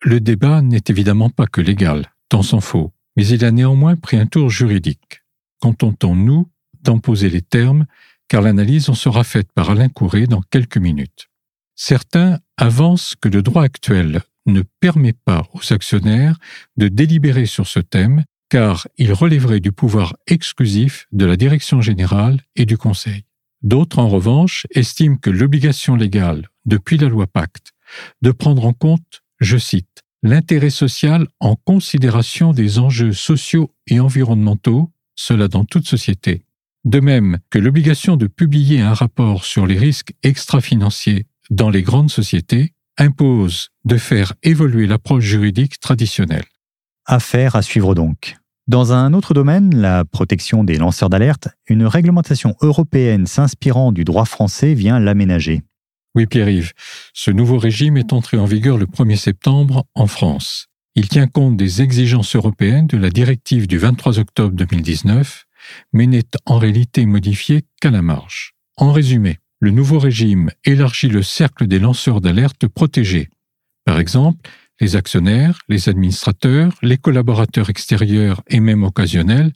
Le 0.02 0.20
débat 0.20 0.62
n'est 0.62 0.84
évidemment 0.88 1.30
pas 1.30 1.46
que 1.46 1.60
légal, 1.60 2.12
tant 2.28 2.42
s'en 2.42 2.60
faut, 2.60 2.92
mais 3.16 3.26
il 3.26 3.44
a 3.44 3.50
néanmoins 3.50 3.96
pris 3.96 4.16
un 4.16 4.26
tour 4.26 4.50
juridique 4.50 5.22
contentons-nous 5.62 6.50
d'en 6.82 6.98
poser 6.98 7.30
les 7.30 7.40
termes, 7.40 7.86
car 8.28 8.42
l'analyse 8.42 8.88
en 8.88 8.94
sera 8.94 9.22
faite 9.22 9.52
par 9.52 9.70
Alain 9.70 9.88
Courret 9.88 10.26
dans 10.26 10.42
quelques 10.42 10.78
minutes. 10.78 11.28
Certains 11.84 12.38
avancent 12.58 13.16
que 13.20 13.28
le 13.28 13.42
droit 13.42 13.64
actuel 13.64 14.22
ne 14.46 14.62
permet 14.78 15.14
pas 15.14 15.48
aux 15.52 15.72
actionnaires 15.72 16.38
de 16.76 16.86
délibérer 16.86 17.44
sur 17.44 17.66
ce 17.66 17.80
thème, 17.80 18.22
car 18.48 18.86
il 18.98 19.12
relèverait 19.12 19.58
du 19.58 19.72
pouvoir 19.72 20.14
exclusif 20.28 21.08
de 21.10 21.24
la 21.24 21.36
direction 21.36 21.80
générale 21.80 22.40
et 22.54 22.66
du 22.66 22.78
Conseil. 22.78 23.24
D'autres, 23.62 23.98
en 23.98 24.08
revanche, 24.08 24.64
estiment 24.70 25.16
que 25.16 25.28
l'obligation 25.30 25.96
légale, 25.96 26.50
depuis 26.66 26.98
la 26.98 27.08
loi 27.08 27.26
Pacte, 27.26 27.72
de 28.22 28.30
prendre 28.30 28.64
en 28.64 28.74
compte, 28.74 29.22
je 29.40 29.58
cite, 29.58 30.04
l'intérêt 30.22 30.70
social 30.70 31.26
en 31.40 31.56
considération 31.56 32.52
des 32.52 32.78
enjeux 32.78 33.12
sociaux 33.12 33.74
et 33.88 33.98
environnementaux 33.98 34.92
cela 35.16 35.48
dans 35.48 35.64
toute 35.64 35.88
société. 35.88 36.44
De 36.84 37.00
même 37.00 37.38
que 37.50 37.58
l'obligation 37.58 38.16
de 38.16 38.28
publier 38.28 38.82
un 38.82 38.94
rapport 38.94 39.44
sur 39.44 39.66
les 39.66 39.78
risques 39.78 40.14
extra-financiers 40.22 41.26
dans 41.50 41.70
les 41.70 41.82
grandes 41.82 42.10
sociétés 42.10 42.72
impose 42.98 43.68
de 43.84 43.96
faire 43.96 44.34
évoluer 44.42 44.86
l'approche 44.86 45.24
juridique 45.24 45.80
traditionnelle. 45.80 46.44
Affaire 47.06 47.56
à 47.56 47.62
suivre 47.62 47.94
donc. 47.94 48.36
Dans 48.68 48.92
un 48.92 49.12
autre 49.12 49.34
domaine, 49.34 49.74
la 49.74 50.04
protection 50.04 50.62
des 50.62 50.76
lanceurs 50.76 51.10
d'alerte, 51.10 51.48
une 51.66 51.84
réglementation 51.84 52.54
européenne 52.60 53.26
s'inspirant 53.26 53.90
du 53.90 54.04
droit 54.04 54.24
français 54.24 54.74
vient 54.74 55.00
l'aménager. 55.00 55.62
Oui, 56.14 56.26
Pierre-Yves, 56.26 56.72
ce 57.12 57.30
nouveau 57.30 57.58
régime 57.58 57.96
est 57.96 58.12
entré 58.12 58.36
en 58.36 58.44
vigueur 58.44 58.78
le 58.78 58.86
1er 58.86 59.16
septembre 59.16 59.86
en 59.94 60.06
France. 60.06 60.68
Il 60.94 61.08
tient 61.08 61.26
compte 61.26 61.56
des 61.56 61.80
exigences 61.80 62.36
européennes 62.36 62.86
de 62.86 62.98
la 62.98 63.10
directive 63.10 63.66
du 63.66 63.78
23 63.78 64.18
octobre 64.18 64.54
2019, 64.54 65.46
mais 65.92 66.06
n'est 66.06 66.22
en 66.44 66.58
réalité 66.58 67.06
modifié 67.06 67.62
qu'à 67.80 67.90
la 67.90 68.02
marge. 68.02 68.52
En 68.76 68.92
résumé, 68.92 69.38
le 69.62 69.70
nouveau 69.70 70.00
régime 70.00 70.50
élargit 70.64 71.06
le 71.06 71.22
cercle 71.22 71.68
des 71.68 71.78
lanceurs 71.78 72.20
d'alerte 72.20 72.66
protégés. 72.66 73.30
Par 73.84 74.00
exemple, 74.00 74.50
les 74.80 74.96
actionnaires, 74.96 75.60
les 75.68 75.88
administrateurs, 75.88 76.72
les 76.82 76.98
collaborateurs 76.98 77.70
extérieurs 77.70 78.42
et 78.48 78.58
même 78.58 78.82
occasionnels, 78.82 79.52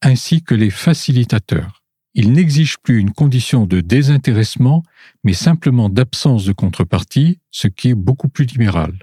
ainsi 0.00 0.42
que 0.42 0.54
les 0.54 0.70
facilitateurs. 0.70 1.82
Il 2.14 2.32
n'exige 2.32 2.78
plus 2.78 2.98
une 3.00 3.12
condition 3.12 3.66
de 3.66 3.82
désintéressement, 3.82 4.82
mais 5.24 5.34
simplement 5.34 5.90
d'absence 5.90 6.46
de 6.46 6.52
contrepartie, 6.52 7.38
ce 7.50 7.68
qui 7.68 7.90
est 7.90 7.94
beaucoup 7.94 8.30
plus 8.30 8.46
libéral. 8.46 8.94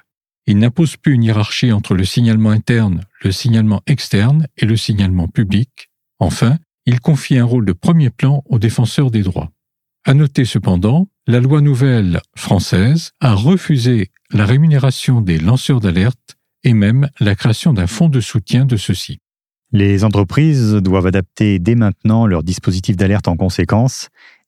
Il 0.47 0.57
n'impose 0.57 0.97
plus 0.97 1.13
une 1.13 1.23
hiérarchie 1.23 1.71
entre 1.71 1.93
le 1.93 2.03
signalement 2.03 2.49
interne, 2.49 3.05
le 3.21 3.31
signalement 3.31 3.83
externe 3.85 4.47
et 4.57 4.65
le 4.65 4.75
signalement 4.75 5.27
public. 5.27 5.91
Enfin, 6.17 6.57
il 6.87 6.99
confie 6.99 7.37
un 7.37 7.45
rôle 7.45 7.65
de 7.65 7.73
premier 7.73 8.09
plan 8.09 8.43
aux 8.47 8.57
défenseurs 8.57 9.11
des 9.11 9.21
droits. 9.21 9.51
À 10.07 10.13
noter 10.13 10.45
cependant, 10.45 11.09
la 11.27 11.41
loi 11.41 11.59
nouvelle 11.59 12.21
française 12.33 13.11
a 13.19 13.33
refusé 13.33 14.09
la 14.31 14.45
rémunération 14.45 15.19
des 15.19 15.37
lanceurs 15.37 15.81
d'alerte 15.81 16.37
et 16.63 16.71
même 16.71 17.09
la 17.19 17.35
création 17.35 17.73
d'un 17.73 17.87
fonds 17.87 18.07
de 18.07 18.21
soutien 18.21 18.65
de 18.65 18.77
ceux-ci. 18.77 19.19
Les 19.73 20.05
entreprises 20.05 20.75
doivent 20.75 21.07
adapter 21.07 21.59
dès 21.59 21.75
maintenant 21.75 22.25
leur 22.25 22.43
dispositif 22.43 22.95
d'alerte 22.95 23.27
en 23.27 23.35
conséquence 23.35 24.07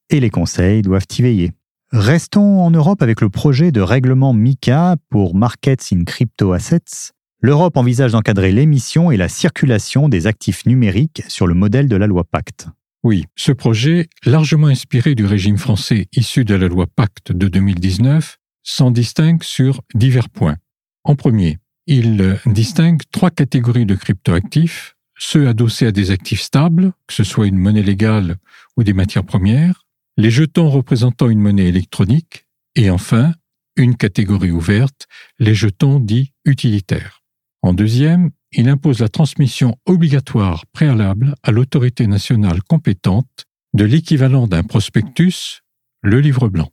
et 0.09 0.21
les 0.21 0.29
conseils 0.29 0.81
doivent 0.81 1.07
y 1.17 1.21
veiller. 1.21 1.51
Restons 1.91 2.61
en 2.61 2.71
Europe 2.71 3.01
avec 3.01 3.19
le 3.19 3.27
projet 3.27 3.73
de 3.73 3.81
règlement 3.81 4.33
MICA 4.33 4.95
pour 5.09 5.35
Markets 5.35 5.91
in 5.91 6.05
Crypto 6.05 6.53
Assets. 6.53 7.11
L'Europe 7.41 7.75
envisage 7.75 8.13
d'encadrer 8.13 8.53
l'émission 8.53 9.11
et 9.11 9.17
la 9.17 9.27
circulation 9.27 10.07
des 10.07 10.25
actifs 10.25 10.65
numériques 10.65 11.21
sur 11.27 11.47
le 11.47 11.53
modèle 11.53 11.89
de 11.89 11.97
la 11.97 12.07
loi 12.07 12.23
Pacte. 12.23 12.69
Oui, 13.03 13.25
ce 13.37 13.53
projet, 13.53 14.09
largement 14.25 14.67
inspiré 14.67 15.15
du 15.15 15.25
régime 15.25 15.57
français 15.57 16.07
issu 16.13 16.43
de 16.43 16.55
la 16.55 16.67
loi 16.67 16.85
Pacte 16.85 17.31
de 17.31 17.47
2019, 17.47 18.37
s'en 18.63 18.91
distingue 18.91 19.43
sur 19.43 19.81
divers 19.93 20.29
points. 20.29 20.57
En 21.05 21.15
premier, 21.15 21.59
il 21.87 22.37
distingue 22.45 23.01
trois 23.11 23.31
catégories 23.31 23.85
de 23.85 23.95
cryptoactifs, 23.95 24.95
ceux 25.17 25.47
adossés 25.47 25.87
à 25.87 25.91
des 25.91 26.11
actifs 26.11 26.41
stables, 26.41 26.91
que 27.07 27.13
ce 27.13 27.23
soit 27.23 27.47
une 27.47 27.57
monnaie 27.57 27.83
légale 27.83 28.35
ou 28.75 28.83
des 28.83 28.93
matières 28.93 29.25
premières, 29.25 29.85
les 30.17 30.29
jetons 30.29 30.69
représentant 30.69 31.29
une 31.29 31.39
monnaie 31.39 31.67
électronique, 31.67 32.45
et 32.75 32.89
enfin, 32.89 33.33
une 33.77 33.95
catégorie 33.95 34.51
ouverte, 34.51 35.07
les 35.39 35.55
jetons 35.55 35.99
dits 35.99 36.33
utilitaires. 36.43 37.23
En 37.61 37.73
deuxième, 37.73 38.31
il 38.51 38.67
impose 38.69 38.99
la 38.99 39.09
transmission 39.09 39.77
obligatoire 39.85 40.65
préalable 40.67 41.35
à 41.43 41.51
l'autorité 41.51 42.07
nationale 42.07 42.63
compétente 42.63 43.45
de 43.73 43.83
l'équivalent 43.83 44.47
d'un 44.47 44.63
prospectus, 44.63 45.61
le 46.01 46.19
livre 46.19 46.49
blanc. 46.49 46.71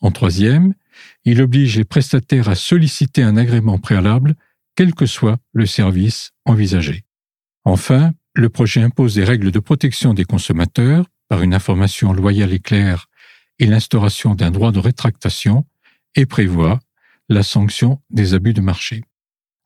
En 0.00 0.10
troisième, 0.10 0.74
il 1.24 1.40
oblige 1.42 1.76
les 1.76 1.84
prestataires 1.84 2.48
à 2.48 2.54
solliciter 2.54 3.22
un 3.22 3.36
agrément 3.36 3.78
préalable, 3.78 4.34
quel 4.76 4.94
que 4.94 5.06
soit 5.06 5.38
le 5.52 5.66
service 5.66 6.32
envisagé. 6.44 7.04
Enfin, 7.64 8.12
le 8.34 8.48
projet 8.48 8.82
impose 8.82 9.14
des 9.14 9.24
règles 9.24 9.50
de 9.50 9.58
protection 9.58 10.14
des 10.14 10.24
consommateurs 10.24 11.06
par 11.28 11.42
une 11.42 11.54
information 11.54 12.12
loyale 12.12 12.52
et 12.52 12.60
claire 12.60 13.06
et 13.58 13.66
l'instauration 13.66 14.34
d'un 14.34 14.50
droit 14.50 14.70
de 14.70 14.78
rétractation 14.78 15.66
et 16.14 16.26
prévoit 16.26 16.78
la 17.28 17.42
sanction 17.42 18.00
des 18.10 18.34
abus 18.34 18.52
de 18.52 18.60
marché. 18.60 19.02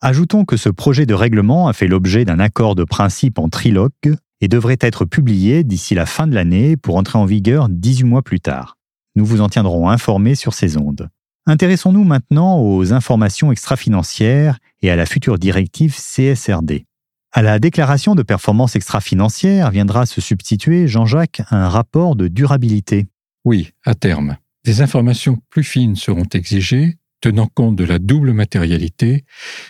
Ajoutons 0.02 0.46
que 0.46 0.56
ce 0.56 0.70
projet 0.70 1.04
de 1.04 1.12
règlement 1.12 1.68
a 1.68 1.74
fait 1.74 1.86
l'objet 1.86 2.24
d'un 2.24 2.38
accord 2.38 2.74
de 2.74 2.84
principe 2.84 3.38
en 3.38 3.50
trilogue 3.50 4.16
et 4.40 4.48
devrait 4.48 4.78
être 4.80 5.04
publié 5.04 5.62
d'ici 5.62 5.94
la 5.94 6.06
fin 6.06 6.26
de 6.26 6.34
l'année 6.34 6.78
pour 6.78 6.96
entrer 6.96 7.18
en 7.18 7.26
vigueur 7.26 7.68
18 7.68 8.04
mois 8.04 8.22
plus 8.22 8.40
tard. 8.40 8.78
Nous 9.14 9.26
vous 9.26 9.42
en 9.42 9.50
tiendrons 9.50 9.90
informés 9.90 10.36
sur 10.36 10.54
ces 10.54 10.78
ondes. 10.78 11.10
Intéressons-nous 11.44 12.04
maintenant 12.04 12.60
aux 12.60 12.94
informations 12.94 13.52
extra-financières 13.52 14.58
et 14.80 14.90
à 14.90 14.96
la 14.96 15.04
future 15.04 15.38
directive 15.38 15.94
CSRD. 15.94 16.86
À 17.32 17.42
la 17.42 17.58
déclaration 17.58 18.14
de 18.14 18.22
performance 18.22 18.76
extra-financière 18.76 19.70
viendra 19.70 20.06
se 20.06 20.22
substituer, 20.22 20.88
Jean-Jacques, 20.88 21.42
un 21.50 21.68
rapport 21.68 22.16
de 22.16 22.26
durabilité. 22.26 23.06
Oui, 23.44 23.72
à 23.84 23.94
terme. 23.94 24.38
Des 24.64 24.80
informations 24.80 25.38
plus 25.50 25.64
fines 25.64 25.96
seront 25.96 26.26
exigées, 26.32 26.96
tenant 27.20 27.48
compte 27.48 27.76
de 27.76 27.84
la 27.84 27.98
double 27.98 28.32
matérialité, 28.32 29.24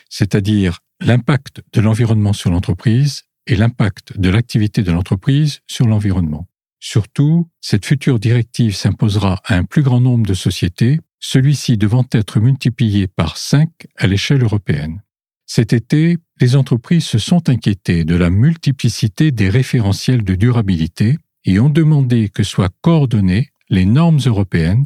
c'est-à-dire 0.09 0.81
l'impact 1.01 1.63
de 1.73 1.81
l'environnement 1.81 2.33
sur 2.33 2.51
l'entreprise 2.51 3.23
et 3.47 3.57
l'impact 3.57 4.19
de 4.19 4.29
l'activité 4.29 4.83
de 4.83 4.93
l'entreprise 4.93 5.61
sur 5.67 5.87
l'environnement. 5.87 6.47
Surtout, 6.79 7.49
cette 7.61 7.85
future 7.85 8.19
directive 8.19 8.75
s'imposera 8.75 9.41
à 9.45 9.57
un 9.57 9.65
plus 9.65 9.83
grand 9.83 10.01
nombre 10.01 10.27
de 10.27 10.35
sociétés, 10.35 11.01
celui-ci 11.19 11.77
devant 11.77 12.07
être 12.13 12.41
multiplié 12.41 13.07
par 13.07 13.37
5 13.37 13.69
à 13.97 14.07
l'échelle 14.07 14.43
européenne. 14.43 15.03
Cet 15.47 15.73
été, 15.73 16.17
les 16.41 16.57
entreprises 16.57 17.05
se 17.05 17.19
sont 17.19 17.49
inquiétées 17.49 18.05
de 18.05 18.15
la 18.15 18.31
multiplicité 18.31 19.33
des 19.33 19.51
référentiels 19.51 20.25
de 20.25 20.37
durabilité 20.37 21.19
et 21.45 21.59
ont 21.59 21.69
demandé 21.69 22.29
que 22.29 22.45
soient 22.45 22.71
coordonnées 22.83 23.51
les 23.69 23.85
normes 23.85 24.21
européennes, 24.25 24.85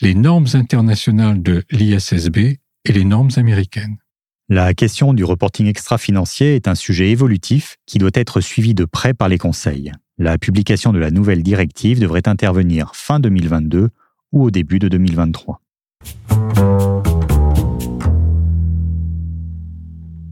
les 0.00 0.14
normes 0.14 0.46
internationales 0.54 1.42
de 1.42 1.64
l'ISSB 1.70 2.38
et 2.38 2.92
les 2.92 3.04
normes 3.04 3.30
américaines. 3.36 3.98
La 4.48 4.72
question 4.72 5.12
du 5.12 5.24
reporting 5.24 5.66
extra-financier 5.66 6.56
est 6.56 6.68
un 6.68 6.74
sujet 6.74 7.10
évolutif 7.10 7.76
qui 7.86 7.98
doit 7.98 8.10
être 8.14 8.40
suivi 8.40 8.74
de 8.74 8.86
près 8.86 9.12
par 9.12 9.28
les 9.28 9.36
conseils. 9.36 9.92
La 10.16 10.38
publication 10.38 10.92
de 10.92 10.98
la 10.98 11.10
nouvelle 11.10 11.42
directive 11.42 12.00
devrait 12.00 12.26
intervenir 12.28 12.92
fin 12.94 13.20
2022 13.20 13.90
ou 14.32 14.42
au 14.42 14.50
début 14.50 14.78
de 14.78 14.88
2023. 14.88 15.60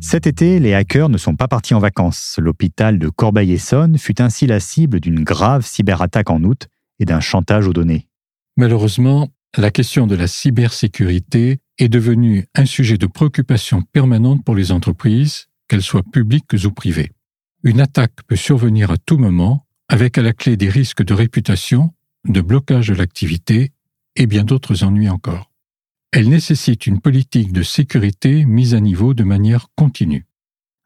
Cet 0.00 0.26
été, 0.26 0.60
les 0.60 0.72
hackers 0.72 1.08
ne 1.08 1.18
sont 1.18 1.34
pas 1.34 1.48
partis 1.48 1.74
en 1.74 1.80
vacances. 1.80 2.36
L'hôpital 2.38 2.98
de 2.98 3.08
Corbeil-Essonne 3.08 3.98
fut 3.98 4.22
ainsi 4.22 4.46
la 4.46 4.60
cible 4.60 5.00
d'une 5.00 5.24
grave 5.24 5.66
cyberattaque 5.66 6.30
en 6.30 6.42
août 6.44 6.68
et 7.00 7.04
d'un 7.04 7.20
chantage 7.20 7.66
aux 7.66 7.72
données. 7.72 8.06
Malheureusement, 8.56 9.28
la 9.56 9.70
question 9.70 10.06
de 10.06 10.14
la 10.14 10.26
cybersécurité 10.26 11.58
est 11.78 11.88
devenue 11.88 12.46
un 12.54 12.64
sujet 12.64 12.96
de 12.96 13.06
préoccupation 13.06 13.82
permanente 13.82 14.44
pour 14.44 14.54
les 14.54 14.72
entreprises, 14.72 15.48
qu'elles 15.68 15.82
soient 15.82 16.02
publiques 16.02 16.54
ou 16.64 16.70
privées. 16.70 17.12
Une 17.64 17.80
attaque 17.80 18.22
peut 18.26 18.36
survenir 18.36 18.90
à 18.90 18.96
tout 18.96 19.18
moment, 19.18 19.66
avec 19.88 20.18
à 20.18 20.22
la 20.22 20.32
clé 20.32 20.56
des 20.56 20.68
risques 20.68 21.04
de 21.04 21.14
réputation, 21.14 21.92
de 22.26 22.40
blocage 22.40 22.88
de 22.88 22.94
l'activité 22.94 23.72
et 24.16 24.26
bien 24.26 24.44
d'autres 24.44 24.84
ennuis 24.84 25.08
encore. 25.08 25.50
Elle 26.12 26.28
nécessite 26.28 26.86
une 26.86 27.00
politique 27.00 27.52
de 27.52 27.62
sécurité 27.62 28.46
mise 28.46 28.74
à 28.74 28.80
niveau 28.80 29.12
de 29.12 29.24
manière 29.24 29.68
continue. 29.76 30.26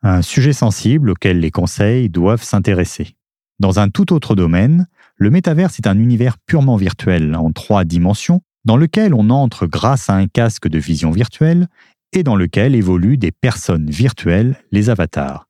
Un 0.02 0.22
sujet 0.22 0.52
sensible 0.52 1.10
auquel 1.10 1.40
les 1.40 1.50
conseils 1.50 2.08
doivent 2.08 2.42
s'intéresser. 2.42 3.16
Dans 3.60 3.78
un 3.78 3.90
tout 3.90 4.12
autre 4.12 4.34
domaine, 4.34 4.88
le 5.20 5.30
métaverse 5.30 5.78
est 5.78 5.86
un 5.86 5.98
univers 5.98 6.38
purement 6.38 6.76
virtuel, 6.76 7.36
en 7.36 7.52
trois 7.52 7.84
dimensions, 7.84 8.40
dans 8.64 8.78
lequel 8.78 9.12
on 9.12 9.28
entre 9.28 9.66
grâce 9.66 10.08
à 10.08 10.14
un 10.14 10.26
casque 10.26 10.66
de 10.66 10.78
vision 10.78 11.10
virtuelle 11.10 11.68
et 12.12 12.22
dans 12.22 12.36
lequel 12.36 12.74
évoluent 12.74 13.18
des 13.18 13.30
personnes 13.30 13.90
virtuelles, 13.90 14.56
les 14.72 14.88
avatars. 14.88 15.46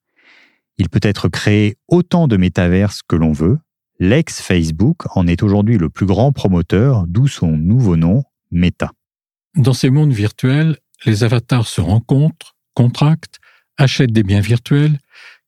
Il 0.78 0.88
peut 0.88 1.00
être 1.02 1.28
créé 1.28 1.76
autant 1.86 2.26
de 2.26 2.36
métaverses 2.36 3.02
que 3.06 3.14
l'on 3.14 3.30
veut. 3.30 3.58
L'ex-Facebook 4.00 5.04
en 5.16 5.28
est 5.28 5.42
aujourd'hui 5.42 5.78
le 5.78 5.88
plus 5.88 6.06
grand 6.06 6.32
promoteur, 6.32 7.06
d'où 7.06 7.28
son 7.28 7.56
nouveau 7.56 7.96
nom, 7.96 8.24
Meta. 8.50 8.90
Dans 9.56 9.72
ces 9.72 9.90
mondes 9.90 10.12
virtuels, 10.12 10.78
les 11.06 11.22
avatars 11.22 11.68
se 11.68 11.80
rencontrent, 11.80 12.56
contractent, 12.74 13.38
achètent 13.76 14.12
des 14.12 14.24
biens 14.24 14.40
virtuels, 14.40 14.98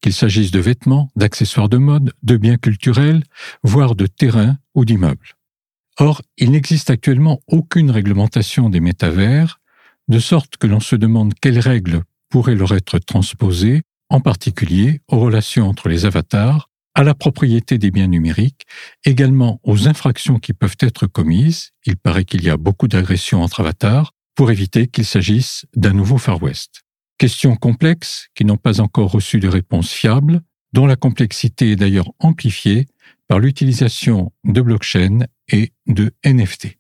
qu'il 0.03 0.13
s'agisse 0.13 0.51
de 0.51 0.61
vêtements, 0.61 1.11
d'accessoires 1.17 1.69
de 1.71 1.79
mode, 1.79 2.13
de 2.23 2.37
biens 2.37 2.59
culturels, 2.59 3.23
voire 3.63 3.95
de 3.95 4.07
terrains 4.07 4.59
ou 4.75 4.85
d'immeubles. 4.85 5.37
Or, 5.99 6.23
il 6.37 6.51
n'existe 6.51 6.91
actuellement 6.91 7.41
aucune 7.47 7.91
réglementation 7.91 8.69
des 8.69 8.81
métavers, 8.81 9.61
de 10.09 10.19
sorte 10.19 10.57
que 10.57 10.67
l'on 10.67 10.81
se 10.81 10.97
demande 10.97 11.35
quelles 11.41 11.61
règles 11.61 12.03
pourraient 12.29 12.55
leur 12.55 12.75
être 12.75 12.99
transposées, 12.99 13.83
en 14.09 14.21
particulier 14.21 15.01
aux 15.09 15.21
relations 15.21 15.69
entre 15.69 15.89
les 15.89 16.05
avatars, 16.05 16.69
à 16.95 17.05
la 17.05 17.15
propriété 17.15 17.79
des 17.79 17.91
biens 17.91 18.07
numériques, 18.07 18.67
également 19.05 19.61
aux 19.63 19.89
infractions 19.89 20.39
qui 20.39 20.53
peuvent 20.53 20.77
être 20.81 21.07
commises, 21.07 21.71
il 21.87 21.97
paraît 21.97 22.25
qu'il 22.25 22.43
y 22.43 22.51
a 22.51 22.57
beaucoup 22.57 22.89
d'agressions 22.89 23.43
entre 23.43 23.61
avatars, 23.61 24.13
pour 24.35 24.51
éviter 24.51 24.87
qu'il 24.87 25.05
s'agisse 25.05 25.67
d'un 25.77 25.93
nouveau 25.93 26.19
Far 26.19 26.43
West. 26.43 26.82
Questions 27.19 27.57
complexes 27.57 28.29
qui 28.35 28.45
n'ont 28.45 28.57
pas 28.57 28.81
encore 28.81 29.11
reçu 29.11 29.39
de 29.41 29.49
réponse 29.49 29.91
fiable, 29.91 30.43
dont 30.73 30.87
la 30.87 30.97
complexité 30.97 31.73
est 31.73 31.77
d'ailleurs 31.77 32.11
amplifiée 32.19 32.87
par 33.29 33.39
l'utilisation 33.39 34.33
de 34.45 34.61
blockchain 34.61 35.21
et 35.49 35.73
de 35.87 36.13
NFT. 36.25 36.79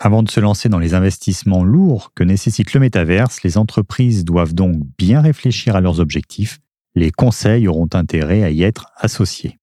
Avant 0.00 0.22
de 0.22 0.30
se 0.30 0.38
lancer 0.38 0.68
dans 0.68 0.78
les 0.78 0.94
investissements 0.94 1.64
lourds 1.64 2.12
que 2.14 2.22
nécessite 2.22 2.72
le 2.72 2.80
métaverse, 2.80 3.42
les 3.42 3.58
entreprises 3.58 4.24
doivent 4.24 4.54
donc 4.54 4.76
bien 4.96 5.20
réfléchir 5.20 5.74
à 5.74 5.80
leurs 5.80 5.98
objectifs. 5.98 6.60
Les 6.94 7.10
conseils 7.10 7.66
auront 7.66 7.88
intérêt 7.94 8.44
à 8.44 8.50
y 8.50 8.62
être 8.62 8.92
associés. 8.96 9.58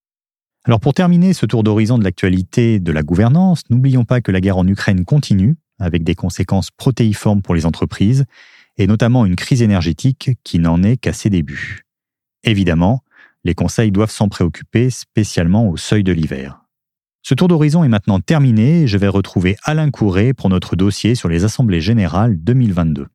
Alors 0.65 0.79
pour 0.79 0.93
terminer 0.93 1.33
ce 1.33 1.45
tour 1.45 1.63
d'horizon 1.63 1.97
de 1.97 2.03
l'actualité 2.03 2.79
de 2.79 2.91
la 2.91 3.03
gouvernance, 3.03 3.61
n'oublions 3.69 4.03
pas 4.03 4.19
que 4.19 4.31
la 4.31 4.41
guerre 4.41 4.57
en 4.57 4.67
Ukraine 4.67 5.05
continue, 5.05 5.55
avec 5.79 6.03
des 6.03 6.15
conséquences 6.15 6.71
protéiformes 6.71 7.41
pour 7.41 7.55
les 7.55 7.65
entreprises, 7.65 8.25
et 8.77 8.87
notamment 8.87 9.25
une 9.25 9.35
crise 9.35 9.61
énergétique 9.61 10.31
qui 10.43 10.59
n'en 10.59 10.83
est 10.83 10.97
qu'à 10.97 11.13
ses 11.13 11.29
débuts. 11.29 11.83
Évidemment, 12.43 13.03
les 13.43 13.55
conseils 13.55 13.91
doivent 13.91 14.11
s'en 14.11 14.29
préoccuper, 14.29 14.89
spécialement 14.89 15.69
au 15.69 15.77
seuil 15.77 16.03
de 16.03 16.11
l'hiver. 16.11 16.61
Ce 17.21 17.33
tour 17.33 17.47
d'horizon 17.47 17.83
est 17.83 17.89
maintenant 17.89 18.19
terminé 18.19 18.81
et 18.81 18.87
je 18.87 18.97
vais 18.97 19.07
retrouver 19.07 19.55
Alain 19.63 19.89
Courret 19.89 20.33
pour 20.33 20.49
notre 20.49 20.75
dossier 20.75 21.15
sur 21.15 21.29
les 21.29 21.43
assemblées 21.43 21.81
générales 21.81 22.37
2022. 22.37 23.07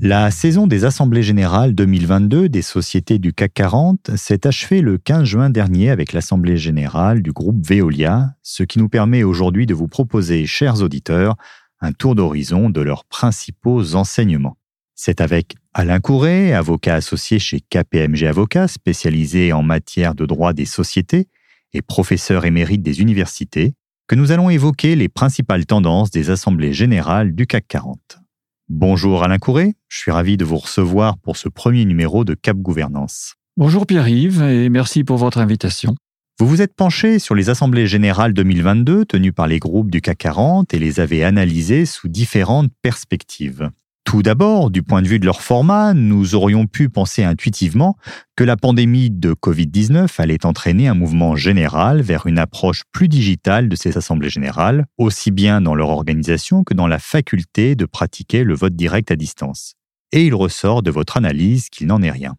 La 0.00 0.30
saison 0.30 0.68
des 0.68 0.84
assemblées 0.84 1.24
générales 1.24 1.74
2022 1.74 2.48
des 2.48 2.62
sociétés 2.62 3.18
du 3.18 3.32
CAC 3.32 3.52
40 3.52 4.16
s'est 4.16 4.46
achevée 4.46 4.80
le 4.80 4.96
15 4.96 5.24
juin 5.24 5.50
dernier 5.50 5.90
avec 5.90 6.12
l'assemblée 6.12 6.56
générale 6.56 7.20
du 7.20 7.32
groupe 7.32 7.66
Veolia, 7.66 8.30
ce 8.44 8.62
qui 8.62 8.78
nous 8.78 8.88
permet 8.88 9.24
aujourd'hui 9.24 9.66
de 9.66 9.74
vous 9.74 9.88
proposer, 9.88 10.46
chers 10.46 10.82
auditeurs, 10.82 11.34
un 11.80 11.90
tour 11.90 12.14
d'horizon 12.14 12.70
de 12.70 12.80
leurs 12.80 13.06
principaux 13.06 13.96
enseignements. 13.96 14.56
C'est 14.94 15.20
avec 15.20 15.56
Alain 15.74 15.98
Courret, 15.98 16.52
avocat 16.52 16.94
associé 16.94 17.40
chez 17.40 17.58
KPMG 17.60 18.22
Avocats, 18.22 18.68
spécialisé 18.68 19.52
en 19.52 19.64
matière 19.64 20.14
de 20.14 20.26
droit 20.26 20.52
des 20.52 20.64
sociétés 20.64 21.26
et 21.72 21.82
professeur 21.82 22.44
émérite 22.44 22.82
des 22.82 23.00
universités, 23.00 23.74
que 24.06 24.14
nous 24.14 24.30
allons 24.30 24.48
évoquer 24.48 24.94
les 24.94 25.08
principales 25.08 25.66
tendances 25.66 26.12
des 26.12 26.30
assemblées 26.30 26.72
générales 26.72 27.34
du 27.34 27.48
CAC 27.48 27.66
40. 27.66 28.20
Bonjour 28.70 29.22
Alain 29.22 29.38
Courret, 29.38 29.76
je 29.88 29.96
suis 29.96 30.10
ravi 30.10 30.36
de 30.36 30.44
vous 30.44 30.58
recevoir 30.58 31.16
pour 31.16 31.38
ce 31.38 31.48
premier 31.48 31.86
numéro 31.86 32.26
de 32.26 32.34
Cap 32.34 32.58
Gouvernance. 32.58 33.36
Bonjour 33.56 33.86
Pierre-Yves 33.86 34.42
et 34.42 34.68
merci 34.68 35.04
pour 35.04 35.16
votre 35.16 35.38
invitation. 35.38 35.94
Vous 36.38 36.46
vous 36.46 36.60
êtes 36.60 36.74
penché 36.74 37.18
sur 37.18 37.34
les 37.34 37.48
assemblées 37.48 37.86
générales 37.86 38.34
2022 38.34 39.06
tenues 39.06 39.32
par 39.32 39.46
les 39.46 39.58
groupes 39.58 39.90
du 39.90 40.02
CAC 40.02 40.18
40 40.18 40.74
et 40.74 40.78
les 40.78 41.00
avez 41.00 41.24
analysées 41.24 41.86
sous 41.86 42.08
différentes 42.08 42.70
perspectives. 42.82 43.70
Tout 44.08 44.22
d'abord, 44.22 44.70
du 44.70 44.82
point 44.82 45.02
de 45.02 45.06
vue 45.06 45.18
de 45.18 45.26
leur 45.26 45.42
format, 45.42 45.92
nous 45.92 46.34
aurions 46.34 46.66
pu 46.66 46.88
penser 46.88 47.24
intuitivement 47.24 47.98
que 48.36 48.44
la 48.44 48.56
pandémie 48.56 49.10
de 49.10 49.34
Covid-19 49.34 50.08
allait 50.16 50.46
entraîner 50.46 50.88
un 50.88 50.94
mouvement 50.94 51.36
général 51.36 52.00
vers 52.00 52.26
une 52.26 52.38
approche 52.38 52.84
plus 52.90 53.08
digitale 53.08 53.68
de 53.68 53.76
ces 53.76 53.98
assemblées 53.98 54.30
générales, 54.30 54.86
aussi 54.96 55.30
bien 55.30 55.60
dans 55.60 55.74
leur 55.74 55.90
organisation 55.90 56.64
que 56.64 56.72
dans 56.72 56.86
la 56.86 56.98
faculté 56.98 57.74
de 57.74 57.84
pratiquer 57.84 58.44
le 58.44 58.54
vote 58.54 58.74
direct 58.74 59.10
à 59.10 59.16
distance. 59.16 59.74
Et 60.12 60.24
il 60.24 60.34
ressort 60.34 60.82
de 60.82 60.90
votre 60.90 61.18
analyse 61.18 61.68
qu'il 61.68 61.88
n'en 61.88 62.00
est 62.00 62.10
rien. 62.10 62.34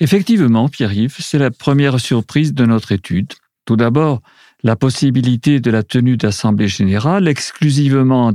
Effectivement, 0.00 0.70
Pierre-Yves, 0.70 1.16
c'est 1.18 1.38
la 1.38 1.50
première 1.50 2.00
surprise 2.00 2.54
de 2.54 2.64
notre 2.64 2.92
étude. 2.92 3.34
Tout 3.66 3.76
d'abord, 3.76 4.22
la 4.62 4.74
possibilité 4.74 5.60
de 5.60 5.70
la 5.70 5.82
tenue 5.82 6.16
d'assemblée 6.16 6.68
générale 6.68 7.28
exclusivement 7.28 8.24
en 8.24 8.32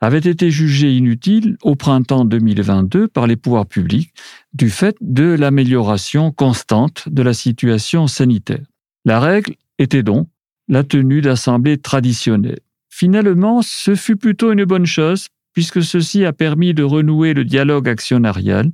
avait 0.00 0.18
été 0.18 0.50
jugée 0.50 0.94
inutile 0.94 1.56
au 1.62 1.74
printemps 1.74 2.24
2022 2.24 3.08
par 3.08 3.26
les 3.26 3.36
pouvoirs 3.36 3.66
publics 3.66 4.12
du 4.52 4.70
fait 4.70 4.96
de 5.00 5.24
l'amélioration 5.24 6.30
constante 6.30 7.08
de 7.08 7.22
la 7.22 7.34
situation 7.34 8.06
sanitaire. 8.06 8.64
La 9.04 9.20
règle 9.20 9.54
était 9.78 10.02
donc 10.02 10.28
la 10.68 10.84
tenue 10.84 11.20
d'assemblée 11.20 11.78
traditionnelle. 11.78 12.60
Finalement, 12.90 13.62
ce 13.62 13.94
fut 13.94 14.16
plutôt 14.16 14.52
une 14.52 14.64
bonne 14.64 14.86
chose 14.86 15.28
puisque 15.52 15.82
ceci 15.82 16.24
a 16.24 16.32
permis 16.32 16.74
de 16.74 16.84
renouer 16.84 17.34
le 17.34 17.44
dialogue 17.44 17.88
actionnarial 17.88 18.70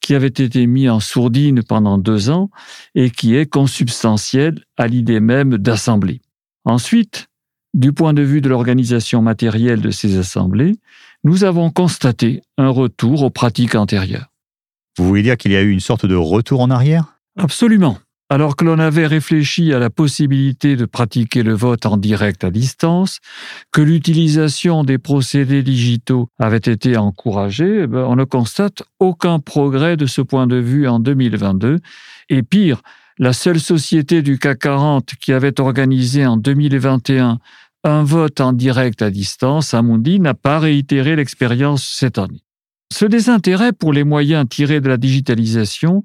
qui 0.00 0.14
avait 0.14 0.28
été 0.28 0.66
mis 0.66 0.88
en 0.88 1.00
sourdine 1.00 1.62
pendant 1.62 1.98
deux 1.98 2.30
ans 2.30 2.50
et 2.94 3.10
qui 3.10 3.34
est 3.34 3.46
consubstantiel 3.46 4.64
à 4.76 4.86
l'idée 4.86 5.18
même 5.18 5.58
d'assemblée. 5.58 6.20
Ensuite, 6.64 7.29
du 7.74 7.92
point 7.92 8.14
de 8.14 8.22
vue 8.22 8.40
de 8.40 8.48
l'organisation 8.48 9.22
matérielle 9.22 9.80
de 9.80 9.90
ces 9.90 10.18
assemblées, 10.18 10.76
nous 11.24 11.44
avons 11.44 11.70
constaté 11.70 12.42
un 12.58 12.68
retour 12.68 13.22
aux 13.22 13.30
pratiques 13.30 13.74
antérieures. 13.74 14.30
Vous 14.98 15.06
voulez 15.06 15.22
dire 15.22 15.36
qu'il 15.36 15.52
y 15.52 15.56
a 15.56 15.62
eu 15.62 15.70
une 15.70 15.80
sorte 15.80 16.06
de 16.06 16.14
retour 16.14 16.60
en 16.60 16.70
arrière? 16.70 17.20
Absolument. 17.38 17.98
Alors 18.32 18.54
que 18.54 18.64
l'on 18.64 18.78
avait 18.78 19.08
réfléchi 19.08 19.72
à 19.72 19.80
la 19.80 19.90
possibilité 19.90 20.76
de 20.76 20.84
pratiquer 20.84 21.42
le 21.42 21.52
vote 21.52 21.84
en 21.84 21.96
direct 21.96 22.44
à 22.44 22.52
distance, 22.52 23.18
que 23.72 23.80
l'utilisation 23.80 24.84
des 24.84 24.98
procédés 24.98 25.64
digitaux 25.64 26.28
avait 26.38 26.58
été 26.58 26.96
encouragée, 26.96 27.80
eh 27.82 27.86
ben, 27.88 28.04
on 28.04 28.14
ne 28.14 28.22
constate 28.22 28.84
aucun 29.00 29.40
progrès 29.40 29.96
de 29.96 30.06
ce 30.06 30.22
point 30.22 30.46
de 30.46 30.56
vue 30.56 30.86
en 30.86 31.00
2022. 31.00 31.80
Et 32.28 32.44
pire, 32.44 32.82
la 33.20 33.34
seule 33.34 33.60
société 33.60 34.22
du 34.22 34.38
CAC 34.38 34.60
40 34.60 35.14
qui 35.20 35.34
avait 35.34 35.60
organisé 35.60 36.24
en 36.24 36.38
2021 36.38 37.38
un 37.84 38.02
vote 38.02 38.40
en 38.40 38.54
direct 38.54 39.02
à 39.02 39.10
distance, 39.10 39.74
Amundi, 39.74 40.20
n'a 40.20 40.32
pas 40.32 40.58
réitéré 40.58 41.16
l'expérience 41.16 41.86
cette 41.86 42.16
année. 42.16 42.42
Ce 42.92 43.04
désintérêt 43.04 43.72
pour 43.72 43.92
les 43.92 44.04
moyens 44.04 44.46
tirés 44.48 44.80
de 44.80 44.88
la 44.88 44.96
digitalisation 44.96 46.02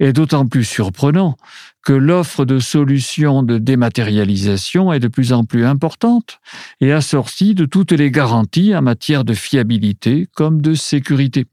est 0.00 0.12
d'autant 0.12 0.46
plus 0.46 0.64
surprenant 0.64 1.36
que 1.84 1.92
l'offre 1.92 2.44
de 2.44 2.58
solutions 2.58 3.44
de 3.44 3.58
dématérialisation 3.58 4.92
est 4.92 5.00
de 5.00 5.08
plus 5.08 5.32
en 5.32 5.44
plus 5.44 5.64
importante 5.64 6.40
et 6.80 6.92
assortie 6.92 7.54
de 7.54 7.64
toutes 7.64 7.92
les 7.92 8.10
garanties 8.10 8.74
en 8.74 8.82
matière 8.82 9.24
de 9.24 9.34
fiabilité 9.34 10.26
comme 10.34 10.60
de 10.60 10.74
sécurité. 10.74 11.46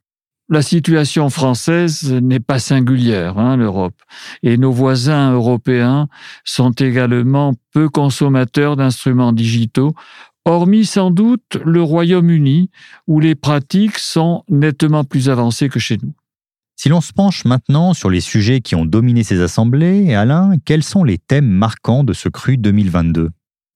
La 0.49 0.61
situation 0.61 1.29
française 1.29 2.11
n'est 2.11 2.41
pas 2.41 2.59
singulière, 2.59 3.37
hein, 3.37 3.55
l'Europe, 3.55 3.95
et 4.43 4.57
nos 4.57 4.71
voisins 4.71 5.33
européens 5.33 6.09
sont 6.43 6.71
également 6.71 7.53
peu 7.71 7.89
consommateurs 7.89 8.75
d'instruments 8.75 9.31
digitaux 9.31 9.93
hormis 10.45 10.85
sans 10.85 11.11
doute 11.11 11.57
le 11.63 11.81
Royaume-Uni, 11.81 12.69
où 13.07 13.19
les 13.19 13.35
pratiques 13.35 13.97
sont 13.97 14.43
nettement 14.49 15.03
plus 15.03 15.29
avancées 15.29 15.69
que 15.69 15.79
chez 15.79 15.97
nous. 16.01 16.13
Si 16.75 16.89
l'on 16.89 17.01
se 17.01 17.13
penche 17.13 17.45
maintenant 17.45 17.93
sur 17.93 18.09
les 18.09 18.19
sujets 18.19 18.59
qui 18.59 18.75
ont 18.75 18.85
dominé 18.85 19.23
ces 19.23 19.41
assemblées, 19.41 20.13
Alain, 20.13 20.55
quels 20.65 20.83
sont 20.83 21.03
les 21.03 21.17
thèmes 21.17 21.47
marquants 21.47 22.03
de 22.03 22.13
ce 22.13 22.29
cru 22.29 22.57
2022 22.57 23.29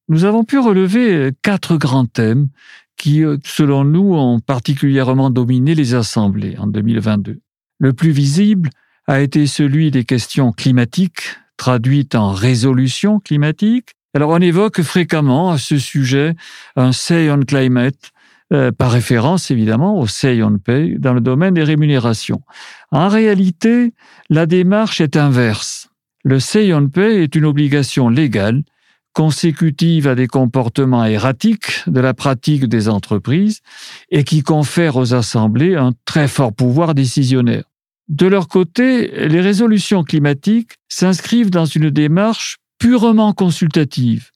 Nous 0.09 0.25
avons 0.25 0.43
pu 0.43 0.59
relever 0.59 1.31
quatre 1.41 1.77
grands 1.77 2.05
thèmes 2.05 2.49
qui, 2.97 3.23
selon 3.45 3.83
nous, 3.83 4.13
ont 4.15 4.39
particulièrement 4.39 5.29
dominé 5.29 5.75
les 5.75 5.93
assemblées 5.93 6.57
en 6.57 6.67
2022. 6.67 7.39
Le 7.79 7.93
plus 7.93 8.11
visible 8.11 8.69
a 9.07 9.21
été 9.21 9.47
celui 9.47 9.91
des 9.91 10.03
questions 10.03 10.51
climatiques, 10.51 11.37
traduites 11.57 12.15
en 12.15 12.31
résolution 12.31 13.19
climatique, 13.19 13.91
alors 14.13 14.31
on 14.31 14.39
évoque 14.39 14.81
fréquemment 14.81 15.51
à 15.51 15.57
ce 15.57 15.77
sujet 15.77 16.35
un 16.75 16.91
Say 16.91 17.29
on 17.29 17.41
Climate, 17.41 18.11
euh, 18.53 18.71
par 18.71 18.91
référence 18.91 19.51
évidemment 19.51 19.99
au 19.99 20.07
Say 20.07 20.41
on 20.41 20.57
Pay 20.57 20.95
dans 20.97 21.13
le 21.13 21.21
domaine 21.21 21.53
des 21.53 21.63
rémunérations. 21.63 22.41
En 22.91 23.09
réalité, 23.09 23.93
la 24.29 24.45
démarche 24.45 25.01
est 25.01 25.17
inverse. 25.17 25.89
Le 26.23 26.39
Say 26.39 26.73
on 26.73 26.87
Pay 26.87 27.21
est 27.23 27.35
une 27.35 27.45
obligation 27.45 28.09
légale 28.09 28.63
consécutive 29.17 30.07
à 30.07 30.13
des 30.13 30.27
comportements 30.27 31.03
erratiques 31.03 31.81
de 31.87 31.99
la 31.99 32.13
pratique 32.13 32.65
des 32.65 32.87
entreprises 32.87 33.61
et 34.11 34.23
qui 34.23 34.43
confère 34.43 34.95
aux 34.95 35.15
assemblées 35.15 35.75
un 35.75 35.93
très 36.05 36.27
fort 36.27 36.53
pouvoir 36.53 36.93
décisionnaire. 36.93 37.63
De 38.09 38.27
leur 38.27 38.47
côté, 38.47 39.27
les 39.27 39.41
résolutions 39.41 40.03
climatiques 40.03 40.73
s'inscrivent 40.87 41.49
dans 41.49 41.65
une 41.65 41.89
démarche 41.89 42.57
purement 42.77 43.33
consultatives 43.33 44.29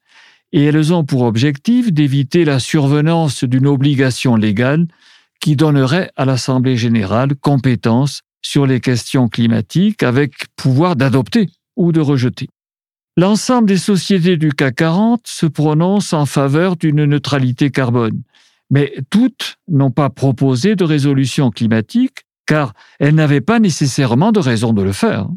et 0.52 0.64
elles 0.64 0.92
ont 0.92 1.04
pour 1.04 1.22
objectif 1.22 1.94
d'éviter 1.94 2.44
la 2.44 2.58
survenance 2.58 3.44
d'une 3.44 3.68
obligation 3.68 4.36
légale 4.36 4.88
qui 5.40 5.56
donnerait 5.56 6.10
à 6.16 6.26
l'Assemblée 6.26 6.76
générale 6.76 7.36
compétence 7.36 8.22
sur 8.42 8.66
les 8.66 8.80
questions 8.80 9.30
climatiques 9.30 10.02
avec 10.02 10.34
pouvoir 10.56 10.96
d'adopter 10.96 11.50
ou 11.76 11.92
de 11.92 12.00
rejeter. 12.00 12.50
L'ensemble 13.18 13.68
des 13.68 13.78
sociétés 13.78 14.38
du 14.38 14.52
CAC 14.52 14.76
40 14.76 15.22
se 15.26 15.46
prononcent 15.46 16.14
en 16.14 16.26
faveur 16.26 16.78
d'une 16.78 17.04
neutralité 17.06 17.70
carbone, 17.70 18.22
mais 18.70 18.94
toutes 19.10 19.58
n'ont 19.68 19.92
pas 19.92 20.10
proposé 20.10 20.76
de 20.76 20.86
résolution 20.86 21.52
climatique 21.52 22.26
car 22.46 22.74
elles 23.00 23.16
n'avaient 23.16 23.42
pas 23.42 23.60
nécessairement 23.60 24.32
de 24.32 24.40
raison 24.40 24.74
de 24.74 24.82
le 24.82 24.94
faire. 24.94 25.28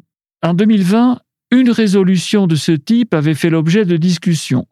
En 0.42 0.54
2020, 0.54 1.20
une 1.50 1.70
résolution 1.70 2.46
de 2.46 2.54
ce 2.54 2.72
type 2.72 3.12
avait 3.12 3.34
fait 3.34 3.50
l'objet 3.50 3.84
de 3.84 3.96
discussions, 3.96 4.66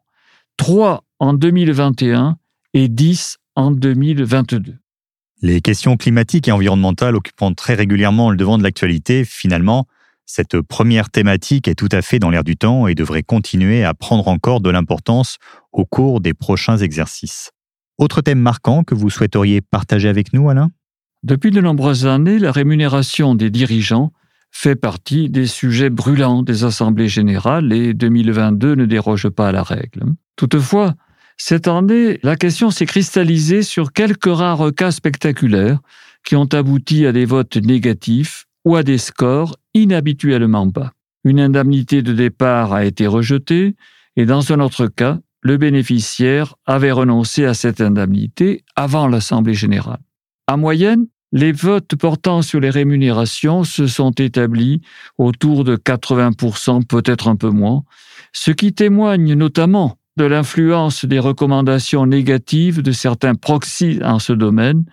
trois 0.57 1.03
en 1.19 1.33
2021 1.33 2.37
et 2.73 2.87
dix 2.87 3.37
en 3.55 3.71
2022. 3.71 4.75
Les 5.41 5.61
questions 5.61 5.97
climatiques 5.97 6.47
et 6.47 6.51
environnementales 6.51 7.15
occupant 7.15 7.53
très 7.53 7.75
régulièrement 7.75 8.31
le 8.31 8.37
devant 8.37 8.57
de 8.57 8.63
l'actualité, 8.63 9.25
finalement, 9.25 9.87
cette 10.25 10.61
première 10.61 11.09
thématique 11.09 11.67
est 11.67 11.75
tout 11.75 11.89
à 11.91 12.01
fait 12.01 12.19
dans 12.19 12.29
l'air 12.29 12.43
du 12.43 12.55
temps 12.55 12.87
et 12.87 12.95
devrait 12.95 13.23
continuer 13.23 13.83
à 13.83 13.93
prendre 13.93 14.27
encore 14.27 14.61
de 14.61 14.69
l'importance 14.69 15.37
au 15.71 15.85
cours 15.85 16.21
des 16.21 16.33
prochains 16.33 16.77
exercices. 16.77 17.51
Autre 17.97 18.21
thème 18.21 18.39
marquant 18.39 18.83
que 18.83 18.95
vous 18.95 19.09
souhaiteriez 19.09 19.61
partager 19.61 20.09
avec 20.09 20.33
nous, 20.33 20.49
Alain? 20.49 20.71
Depuis 21.23 21.51
de 21.51 21.61
nombreuses 21.61 22.05
années, 22.05 22.39
la 22.39 22.51
rémunération 22.51 23.35
des 23.35 23.49
dirigeants 23.49 24.11
fait 24.51 24.75
partie 24.75 25.29
des 25.29 25.47
sujets 25.47 25.89
brûlants 25.89 26.43
des 26.43 26.63
assemblées 26.63 27.07
générales 27.07 27.71
et 27.73 27.93
2022 27.93 28.75
ne 28.75 28.85
déroge 28.85 29.29
pas 29.29 29.49
à 29.49 29.51
la 29.51 29.63
règle. 29.63 30.03
Toutefois, 30.35 30.93
cette 31.37 31.67
année, 31.67 32.19
la 32.23 32.35
question 32.35 32.71
s'est 32.71 32.85
cristallisée 32.85 33.63
sur 33.63 33.93
quelques 33.93 34.25
rares 34.25 34.73
cas 34.75 34.91
spectaculaires 34.91 35.79
qui 36.23 36.35
ont 36.35 36.45
abouti 36.45 37.05
à 37.05 37.11
des 37.11 37.25
votes 37.25 37.57
négatifs 37.57 38.45
ou 38.65 38.75
à 38.75 38.83
des 38.83 38.97
scores 38.97 39.57
inhabituellement 39.73 40.65
bas. 40.65 40.93
Une 41.23 41.39
indemnité 41.39 42.01
de 42.01 42.13
départ 42.13 42.73
a 42.73 42.85
été 42.85 43.07
rejetée 43.07 43.75
et 44.15 44.25
dans 44.25 44.51
un 44.51 44.59
autre 44.59 44.87
cas, 44.87 45.19
le 45.41 45.57
bénéficiaire 45.57 46.55
avait 46.65 46.91
renoncé 46.91 47.45
à 47.45 47.53
cette 47.53 47.81
indemnité 47.81 48.63
avant 48.75 49.07
l'Assemblée 49.07 49.53
générale. 49.53 49.99
En 50.47 50.57
moyenne, 50.57 51.07
les 51.31 51.51
votes 51.51 51.95
portant 51.95 52.41
sur 52.41 52.59
les 52.59 52.69
rémunérations 52.69 53.63
se 53.63 53.87
sont 53.87 54.11
établis 54.11 54.81
autour 55.17 55.63
de 55.63 55.75
80%, 55.75 56.85
peut-être 56.85 57.27
un 57.27 57.35
peu 57.35 57.49
moins, 57.49 57.83
ce 58.33 58.51
qui 58.51 58.73
témoigne 58.73 59.33
notamment 59.33 59.97
de 60.15 60.25
l'influence 60.25 61.05
des 61.05 61.19
recommandations 61.19 62.05
négatives 62.05 62.83
de 62.83 62.91
certains 62.91 63.33
proxys 63.33 63.99
en 64.03 64.19
ce 64.19 64.31
domaine, 64.31 64.85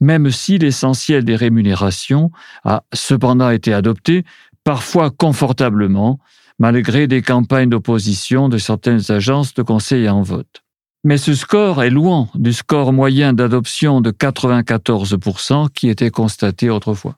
même 0.00 0.30
si 0.30 0.58
l'essentiel 0.58 1.24
des 1.24 1.36
rémunérations 1.36 2.30
a 2.64 2.84
cependant 2.92 3.50
été 3.50 3.72
adopté, 3.72 4.24
parfois 4.64 5.10
confortablement, 5.10 6.18
malgré 6.58 7.06
des 7.06 7.22
campagnes 7.22 7.68
d'opposition 7.68 8.48
de 8.48 8.58
certaines 8.58 9.10
agences 9.10 9.54
de 9.54 9.62
conseil 9.62 10.08
en 10.08 10.22
vote. 10.22 10.62
Mais 11.04 11.18
ce 11.18 11.34
score 11.34 11.82
est 11.84 11.90
loin 11.90 12.28
du 12.34 12.52
score 12.52 12.92
moyen 12.92 13.32
d'adoption 13.32 14.00
de 14.00 14.10
94% 14.10 15.68
qui 15.72 15.88
était 15.88 16.10
constaté 16.10 16.68
autrefois. 16.68 17.16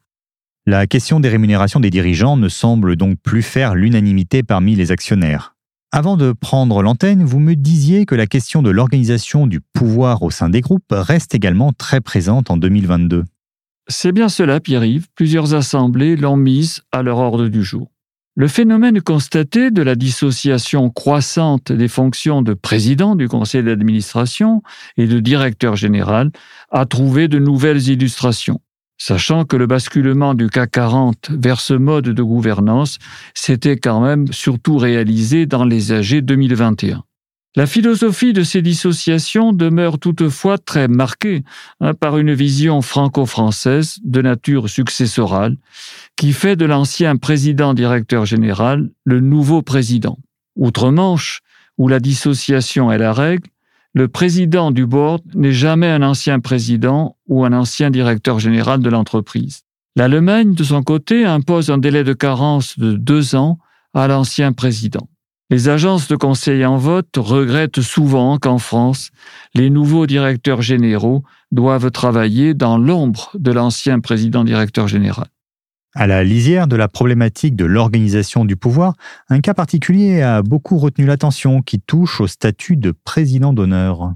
La 0.66 0.86
question 0.86 1.20
des 1.20 1.30
rémunérations 1.30 1.80
des 1.80 1.88
dirigeants 1.88 2.36
ne 2.36 2.50
semble 2.50 2.96
donc 2.96 3.18
plus 3.22 3.42
faire 3.42 3.74
l'unanimité 3.74 4.42
parmi 4.42 4.74
les 4.74 4.92
actionnaires. 4.92 5.54
Avant 5.90 6.18
de 6.18 6.32
prendre 6.32 6.82
l'antenne, 6.82 7.24
vous 7.24 7.38
me 7.38 7.54
disiez 7.54 8.04
que 8.04 8.14
la 8.14 8.26
question 8.26 8.60
de 8.60 8.68
l'organisation 8.68 9.46
du 9.46 9.60
pouvoir 9.60 10.22
au 10.22 10.30
sein 10.30 10.50
des 10.50 10.60
groupes 10.60 10.84
reste 10.90 11.34
également 11.34 11.72
très 11.72 12.02
présente 12.02 12.50
en 12.50 12.58
2022. 12.58 13.24
C'est 13.88 14.12
bien 14.12 14.28
cela, 14.28 14.60
Pierre-Yves. 14.60 15.06
Plusieurs 15.14 15.54
assemblées 15.54 16.14
l'ont 16.16 16.36
mise 16.36 16.82
à 16.92 17.02
leur 17.02 17.16
ordre 17.16 17.48
du 17.48 17.64
jour. 17.64 17.90
Le 18.36 18.48
phénomène 18.48 19.00
constaté 19.00 19.70
de 19.70 19.80
la 19.80 19.94
dissociation 19.94 20.90
croissante 20.90 21.72
des 21.72 21.88
fonctions 21.88 22.42
de 22.42 22.52
président 22.52 23.16
du 23.16 23.26
conseil 23.26 23.64
d'administration 23.64 24.62
et 24.98 25.06
de 25.06 25.20
directeur 25.20 25.74
général 25.74 26.30
a 26.70 26.84
trouvé 26.84 27.28
de 27.28 27.38
nouvelles 27.38 27.88
illustrations, 27.88 28.60
sachant 28.98 29.44
que 29.44 29.56
le 29.56 29.66
basculement 29.66 30.34
du 30.34 30.48
CAC 30.48 30.72
40 30.72 31.30
vers 31.30 31.60
ce 31.60 31.74
mode 31.74 32.08
de 32.08 32.22
gouvernance 32.22 32.98
s'était 33.34 33.78
quand 33.78 34.00
même 34.00 34.32
surtout 34.32 34.76
réalisé 34.76 35.46
dans 35.46 35.64
les 35.64 35.92
AG 35.92 36.20
2021. 36.20 37.04
La 37.56 37.66
philosophie 37.66 38.32
de 38.32 38.42
ces 38.42 38.60
dissociations 38.60 39.52
demeure 39.52 39.98
toutefois 39.98 40.58
très 40.58 40.86
marquée 40.86 41.42
hein, 41.80 41.94
par 41.94 42.18
une 42.18 42.34
vision 42.34 42.82
franco-française 42.82 43.98
de 44.04 44.20
nature 44.20 44.68
successorale 44.68 45.56
qui 46.16 46.32
fait 46.32 46.56
de 46.56 46.66
l'ancien 46.66 47.16
président 47.16 47.74
directeur 47.74 48.26
général 48.26 48.90
le 49.04 49.20
nouveau 49.20 49.62
président. 49.62 50.18
Outre-Manche, 50.56 51.40
où 51.78 51.88
la 51.88 52.00
dissociation 52.00 52.92
est 52.92 52.98
la 52.98 53.12
règle, 53.12 53.48
le 53.94 54.08
président 54.08 54.70
du 54.70 54.86
board 54.86 55.22
n'est 55.34 55.52
jamais 55.52 55.88
un 55.88 56.02
ancien 56.02 56.40
président 56.40 57.16
ou 57.26 57.44
un 57.44 57.52
ancien 57.52 57.90
directeur 57.90 58.38
général 58.38 58.80
de 58.80 58.90
l'entreprise. 58.90 59.62
L'Allemagne, 59.96 60.54
de 60.54 60.62
son 60.62 60.82
côté, 60.82 61.24
impose 61.24 61.70
un 61.70 61.78
délai 61.78 62.04
de 62.04 62.12
carence 62.12 62.78
de 62.78 62.92
deux 62.92 63.34
ans 63.34 63.58
à 63.94 64.06
l'ancien 64.06 64.52
président. 64.52 65.08
Les 65.50 65.70
agences 65.70 66.08
de 66.08 66.16
conseil 66.16 66.66
en 66.66 66.76
vote 66.76 67.08
regrettent 67.16 67.80
souvent 67.80 68.38
qu'en 68.38 68.58
France, 68.58 69.10
les 69.54 69.70
nouveaux 69.70 70.06
directeurs 70.06 70.60
généraux 70.60 71.24
doivent 71.52 71.90
travailler 71.90 72.52
dans 72.52 72.76
l'ombre 72.76 73.30
de 73.34 73.50
l'ancien 73.50 73.98
président 73.98 74.44
directeur 74.44 74.88
général. 74.88 75.26
À 76.00 76.06
la 76.06 76.22
lisière 76.22 76.68
de 76.68 76.76
la 76.76 76.86
problématique 76.86 77.56
de 77.56 77.64
l'organisation 77.64 78.44
du 78.44 78.54
pouvoir, 78.54 78.94
un 79.30 79.40
cas 79.40 79.52
particulier 79.52 80.22
a 80.22 80.42
beaucoup 80.42 80.78
retenu 80.78 81.06
l'attention 81.06 81.60
qui 81.60 81.80
touche 81.80 82.20
au 82.20 82.28
statut 82.28 82.76
de 82.76 82.92
président 82.92 83.52
d'honneur. 83.52 84.12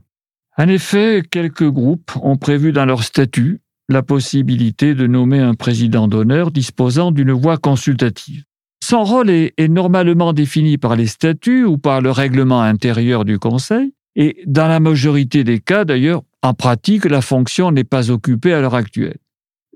En 0.56 0.68
effet, 0.68 1.24
quelques 1.28 1.68
groupes 1.68 2.12
ont 2.22 2.36
prévu 2.36 2.70
dans 2.70 2.84
leur 2.84 3.02
statut 3.02 3.62
la 3.88 4.04
possibilité 4.04 4.94
de 4.94 5.08
nommer 5.08 5.40
un 5.40 5.54
président 5.54 6.06
d'honneur 6.06 6.52
disposant 6.52 7.10
d'une 7.10 7.32
voix 7.32 7.56
consultative. 7.56 8.44
Son 8.80 9.02
rôle 9.02 9.30
est, 9.30 9.68
normalement 9.68 10.32
défini 10.32 10.78
par 10.78 10.94
les 10.94 11.08
statuts 11.08 11.64
ou 11.64 11.78
par 11.78 12.00
le 12.00 12.12
règlement 12.12 12.62
intérieur 12.62 13.24
du 13.24 13.40
Conseil, 13.40 13.92
et 14.14 14.44
dans 14.46 14.68
la 14.68 14.78
majorité 14.78 15.42
des 15.42 15.58
cas 15.58 15.84
d'ailleurs, 15.84 16.22
en 16.42 16.54
pratique, 16.54 17.06
la 17.06 17.22
fonction 17.22 17.72
n'est 17.72 17.82
pas 17.82 18.12
occupée 18.12 18.52
à 18.52 18.60
l'heure 18.60 18.76
actuelle. 18.76 19.18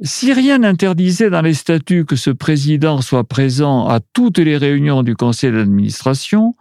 Si 0.02 0.34
rien 0.34 0.58
n'interdisait 0.58 1.30
dans 1.30 1.40
les 1.40 1.54
statuts 1.54 2.04
que 2.04 2.16
ce 2.16 2.28
président 2.28 3.00
soit 3.00 3.24
présent 3.24 3.88
à 3.88 4.00
toutes 4.00 4.38
les 4.38 4.58
réunions 4.58 5.02
du 5.02 5.16
conseil 5.16 5.52
d'administration, 5.52 6.54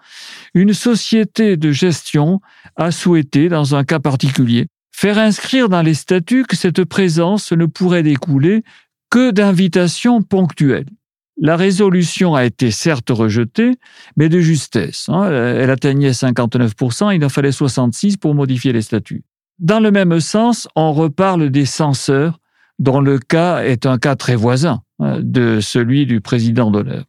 une 0.53 0.73
société 0.73 1.57
de 1.57 1.71
gestion 1.71 2.39
a 2.77 2.91
souhaité, 2.91 3.49
dans 3.49 3.75
un 3.75 3.83
cas 3.83 3.99
particulier, 3.99 4.67
faire 4.93 5.17
inscrire 5.17 5.67
dans 5.67 5.81
les 5.81 5.95
statuts 5.95 6.45
que 6.45 6.55
cette 6.55 6.85
présence 6.85 7.51
ne 7.51 7.65
pourrait 7.65 8.03
découler 8.03 8.63
que 9.09 9.31
d'invitations 9.31 10.21
ponctuelles. 10.21 10.89
La 11.37 11.57
résolution 11.57 12.35
a 12.35 12.45
été 12.45 12.71
certes 12.71 13.09
rejetée, 13.09 13.71
mais 14.15 14.29
de 14.29 14.39
justesse. 14.39 15.09
Hein. 15.09 15.29
Elle 15.29 15.69
atteignait 15.69 16.11
59%, 16.11 17.13
il 17.13 17.25
en 17.25 17.29
fallait 17.29 17.51
66 17.51 18.15
pour 18.15 18.33
modifier 18.33 18.71
les 18.71 18.81
statuts. 18.81 19.23
Dans 19.59 19.81
le 19.81 19.91
même 19.91 20.21
sens, 20.21 20.69
on 20.77 20.93
reparle 20.93 21.49
des 21.49 21.65
censeurs, 21.65 22.39
dont 22.79 22.99
le 22.99 23.19
cas 23.19 23.63
est 23.63 23.85
un 23.85 23.97
cas 23.97 24.15
très 24.15 24.35
voisin 24.35 24.81
hein, 24.99 25.19
de 25.21 25.59
celui 25.59 26.05
du 26.05 26.21
président 26.21 26.71
d'honneur. 26.71 27.05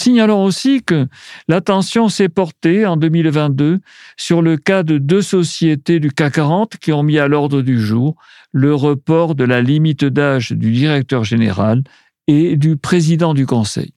Signalons 0.00 0.44
aussi 0.44 0.82
que 0.82 1.08
l'attention 1.46 2.08
s'est 2.08 2.30
portée 2.30 2.86
en 2.86 2.96
2022 2.96 3.80
sur 4.16 4.40
le 4.40 4.56
cas 4.56 4.82
de 4.82 4.96
deux 4.96 5.20
sociétés 5.20 6.00
du 6.00 6.10
CAC 6.10 6.34
40 6.34 6.76
qui 6.78 6.92
ont 6.92 7.02
mis 7.02 7.18
à 7.18 7.28
l'ordre 7.28 7.60
du 7.60 7.78
jour 7.78 8.16
le 8.50 8.74
report 8.74 9.34
de 9.34 9.44
la 9.44 9.60
limite 9.60 10.06
d'âge 10.06 10.52
du 10.52 10.72
directeur 10.72 11.24
général 11.24 11.82
et 12.28 12.56
du 12.56 12.78
président 12.78 13.34
du 13.34 13.44
Conseil. 13.44 13.92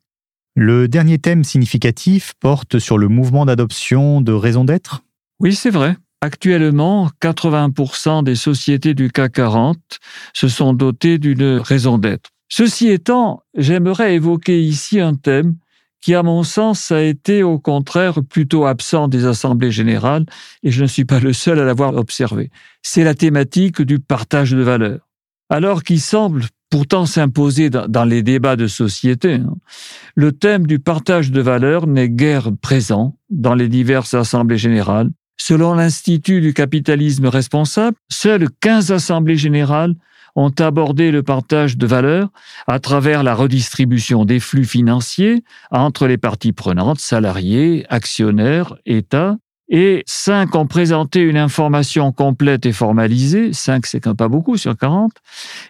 Le 0.56 0.88
dernier 0.90 1.20
thème 1.20 1.46
significatif 1.46 2.34
porte 2.40 2.80
sur 2.80 2.98
le 2.98 3.08
mouvement 3.08 3.46
d'adoption 3.46 4.20
de 4.20 4.34
raison 4.34 4.66
d'être? 4.66 5.04
Oui, 5.40 5.56
c'est 5.56 5.70
vrai. 5.70 5.96
Actuellement, 6.24 7.10
80% 7.22 8.24
des 8.24 8.36
sociétés 8.36 8.94
du 8.94 9.12
CAC 9.12 9.34
40 9.34 9.78
se 10.34 10.48
sont 10.48 10.72
dotées 10.72 11.18
d'une 11.18 11.58
raison 11.58 11.98
d'être. 11.98 12.30
Ceci 12.48 12.88
étant, 12.88 13.44
j'aimerais 13.58 14.16
évoquer 14.16 14.64
ici 14.64 15.02
un 15.02 15.16
thème 15.16 15.58
qui, 16.00 16.16
à 16.16 16.24
mon 16.24 16.44
sens, 16.44 16.94
a 16.94 17.02
été 17.02 17.44
au 17.44 17.60
contraire 17.60 18.20
plutôt 18.24 18.66
absent 18.66 19.10
des 19.10 19.26
assemblées 19.26 19.70
générales, 19.70 20.26
et 20.64 20.72
je 20.72 20.84
ne 20.84 20.88
suis 20.88 21.04
pas 21.04 21.20
le 21.20 21.34
seul 21.34 21.60
à 21.60 21.66
l'avoir 21.66 21.94
observé. 21.98 22.52
C'est 22.82 23.04
la 23.04 23.16
thématique 23.16 23.82
du 23.82 24.00
partage 24.00 24.52
de 24.52 24.62
valeur. 24.62 25.10
Alors 25.50 25.84
qu'il 25.84 26.00
semble 26.00 26.46
pourtant 26.70 27.06
s'imposer 27.06 27.70
dans 27.70 28.06
les 28.06 28.24
débats 28.24 28.56
de 28.56 28.68
société. 28.68 29.34
Hein. 29.34 29.58
Le 30.16 30.32
thème 30.32 30.68
du 30.68 30.80
partage 30.80 31.32
de 31.32 31.42
valeurs 31.42 31.86
n'est 31.86 32.08
guère 32.08 32.52
présent 32.62 33.18
dans 33.30 33.56
les 33.56 33.68
diverses 33.68 34.14
assemblées 34.14 34.58
générales. 34.58 35.10
Selon 35.46 35.74
l'Institut 35.74 36.40
du 36.40 36.54
capitalisme 36.54 37.26
responsable, 37.26 37.98
seules 38.10 38.48
15 38.62 38.94
assemblées 38.94 39.36
générales 39.36 39.94
ont 40.38 40.54
abordé 40.58 41.12
le 41.12 41.22
partage 41.22 41.76
de 41.76 41.86
valeurs 41.86 42.30
à 42.66 42.80
travers 42.80 43.24
la 43.24 43.36
redistribution 43.36 44.24
des 44.24 44.40
flux 44.40 44.64
financiers 44.64 45.44
entre 45.70 46.08
les 46.08 46.18
parties 46.18 46.54
prenantes, 46.54 47.02
salariés, 47.02 47.86
actionnaires, 47.90 48.78
États, 48.86 49.36
et 49.68 50.04
cinq 50.06 50.56
ont 50.56 50.66
présenté 50.66 51.20
une 51.20 51.36
information 51.36 52.14
complète 52.14 52.66
et 52.66 52.72
formalisée, 52.72 53.52
cinq 53.52 53.86
c'est 53.86 54.00
quand 54.00 54.16
pas 54.16 54.30
beaucoup 54.30 54.56
sur 54.56 54.78
40, 54.78 55.12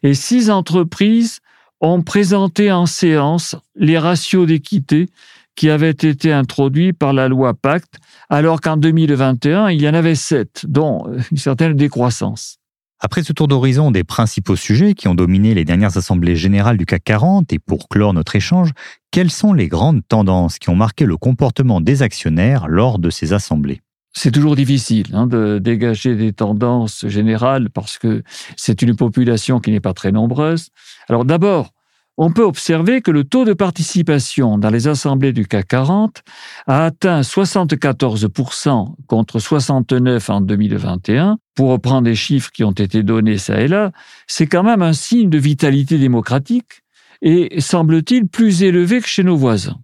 et 0.03 0.13
six 0.13 0.51
entreprises 0.51 1.39
ont 1.81 2.03
présenté 2.03 2.71
en 2.71 2.85
séance 2.85 3.55
les 3.75 3.97
ratios 3.97 4.45
d'équité 4.45 5.09
qui 5.55 5.69
avaient 5.69 5.91
été 5.91 6.31
introduits 6.31 6.93
par 6.93 7.13
la 7.13 7.27
loi 7.27 7.53
Pacte, 7.53 7.99
alors 8.29 8.61
qu'en 8.61 8.77
2021, 8.77 9.69
il 9.69 9.81
y 9.81 9.87
en 9.87 9.93
avait 9.93 10.15
sept, 10.15 10.65
dont 10.67 11.05
une 11.31 11.37
certaine 11.37 11.73
décroissance. 11.73 12.57
Après 13.05 13.21
ce 13.21 13.33
tour 13.33 13.49
d'horizon 13.49 13.91
des 13.91 14.05
principaux 14.05 14.55
sujets 14.55 14.93
qui 14.93 15.09
ont 15.09 15.13
dominé 15.15 15.53
les 15.53 15.65
dernières 15.65 15.97
assemblées 15.97 16.37
générales 16.37 16.77
du 16.77 16.85
CAC 16.85 17.03
40 17.03 17.51
et 17.51 17.59
pour 17.59 17.89
clore 17.89 18.13
notre 18.13 18.37
échange, 18.37 18.71
quelles 19.11 19.29
sont 19.29 19.51
les 19.51 19.67
grandes 19.67 20.07
tendances 20.07 20.57
qui 20.57 20.69
ont 20.69 20.75
marqué 20.75 21.05
le 21.05 21.17
comportement 21.17 21.81
des 21.81 22.01
actionnaires 22.01 22.69
lors 22.69 22.99
de 22.99 23.09
ces 23.09 23.33
assemblées? 23.33 23.81
C'est 24.13 24.31
toujours 24.31 24.55
difficile 24.55 25.07
hein, 25.11 25.27
de 25.27 25.59
dégager 25.59 26.15
des 26.15 26.31
tendances 26.31 27.05
générales 27.07 27.69
parce 27.71 27.97
que 27.97 28.23
c'est 28.55 28.81
une 28.81 28.95
population 28.95 29.59
qui 29.59 29.71
n'est 29.71 29.81
pas 29.81 29.93
très 29.93 30.13
nombreuse. 30.13 30.69
Alors 31.09 31.25
d'abord, 31.25 31.72
on 32.17 32.31
peut 32.31 32.43
observer 32.43 33.01
que 33.01 33.11
le 33.11 33.23
taux 33.23 33.45
de 33.45 33.53
participation 33.53 34.57
dans 34.57 34.69
les 34.69 34.87
assemblées 34.87 35.33
du 35.33 35.47
CAC 35.47 35.67
40 35.67 36.23
a 36.67 36.85
atteint 36.85 37.21
74% 37.21 38.95
contre 39.07 39.39
69 39.39 40.29
en 40.29 40.41
2021. 40.41 41.37
Pour 41.55 41.69
reprendre 41.69 42.07
les 42.07 42.15
chiffres 42.15 42.51
qui 42.51 42.63
ont 42.63 42.71
été 42.71 43.03
donnés 43.03 43.37
ça 43.37 43.61
et 43.61 43.67
là, 43.67 43.91
c'est 44.27 44.47
quand 44.47 44.63
même 44.63 44.81
un 44.81 44.93
signe 44.93 45.29
de 45.29 45.37
vitalité 45.37 45.97
démocratique 45.97 46.83
et 47.21 47.61
semble-t-il 47.61 48.27
plus 48.27 48.63
élevé 48.63 49.01
que 49.01 49.07
chez 49.07 49.23
nos 49.23 49.37
voisins. 49.37 49.79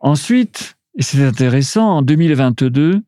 Ensuite, 0.00 0.76
et 0.98 1.02
c'est 1.02 1.24
intéressant, 1.24 1.88
en 1.88 2.02
2022, 2.02 3.00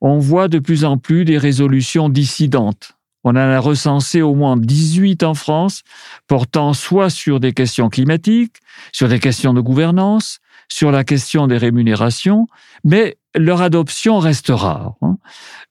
on 0.00 0.18
voit 0.18 0.48
de 0.48 0.58
plus 0.58 0.84
en 0.84 0.98
plus 0.98 1.24
des 1.24 1.38
résolutions 1.38 2.08
dissidentes 2.08 2.97
on 3.28 3.32
en 3.32 3.36
a 3.36 3.58
recensé 3.58 4.22
au 4.22 4.34
moins 4.34 4.56
18 4.56 5.22
en 5.22 5.34
France, 5.34 5.82
portant 6.26 6.72
soit 6.72 7.10
sur 7.10 7.40
des 7.40 7.52
questions 7.52 7.90
climatiques, 7.90 8.56
sur 8.92 9.08
des 9.08 9.18
questions 9.18 9.52
de 9.52 9.60
gouvernance, 9.60 10.38
sur 10.70 10.90
la 10.90 11.04
question 11.04 11.46
des 11.46 11.58
rémunérations, 11.58 12.46
mais 12.84 13.18
leur 13.34 13.60
adoption 13.60 14.18
reste 14.18 14.48
rare. 14.48 14.94
Hein. 15.02 15.18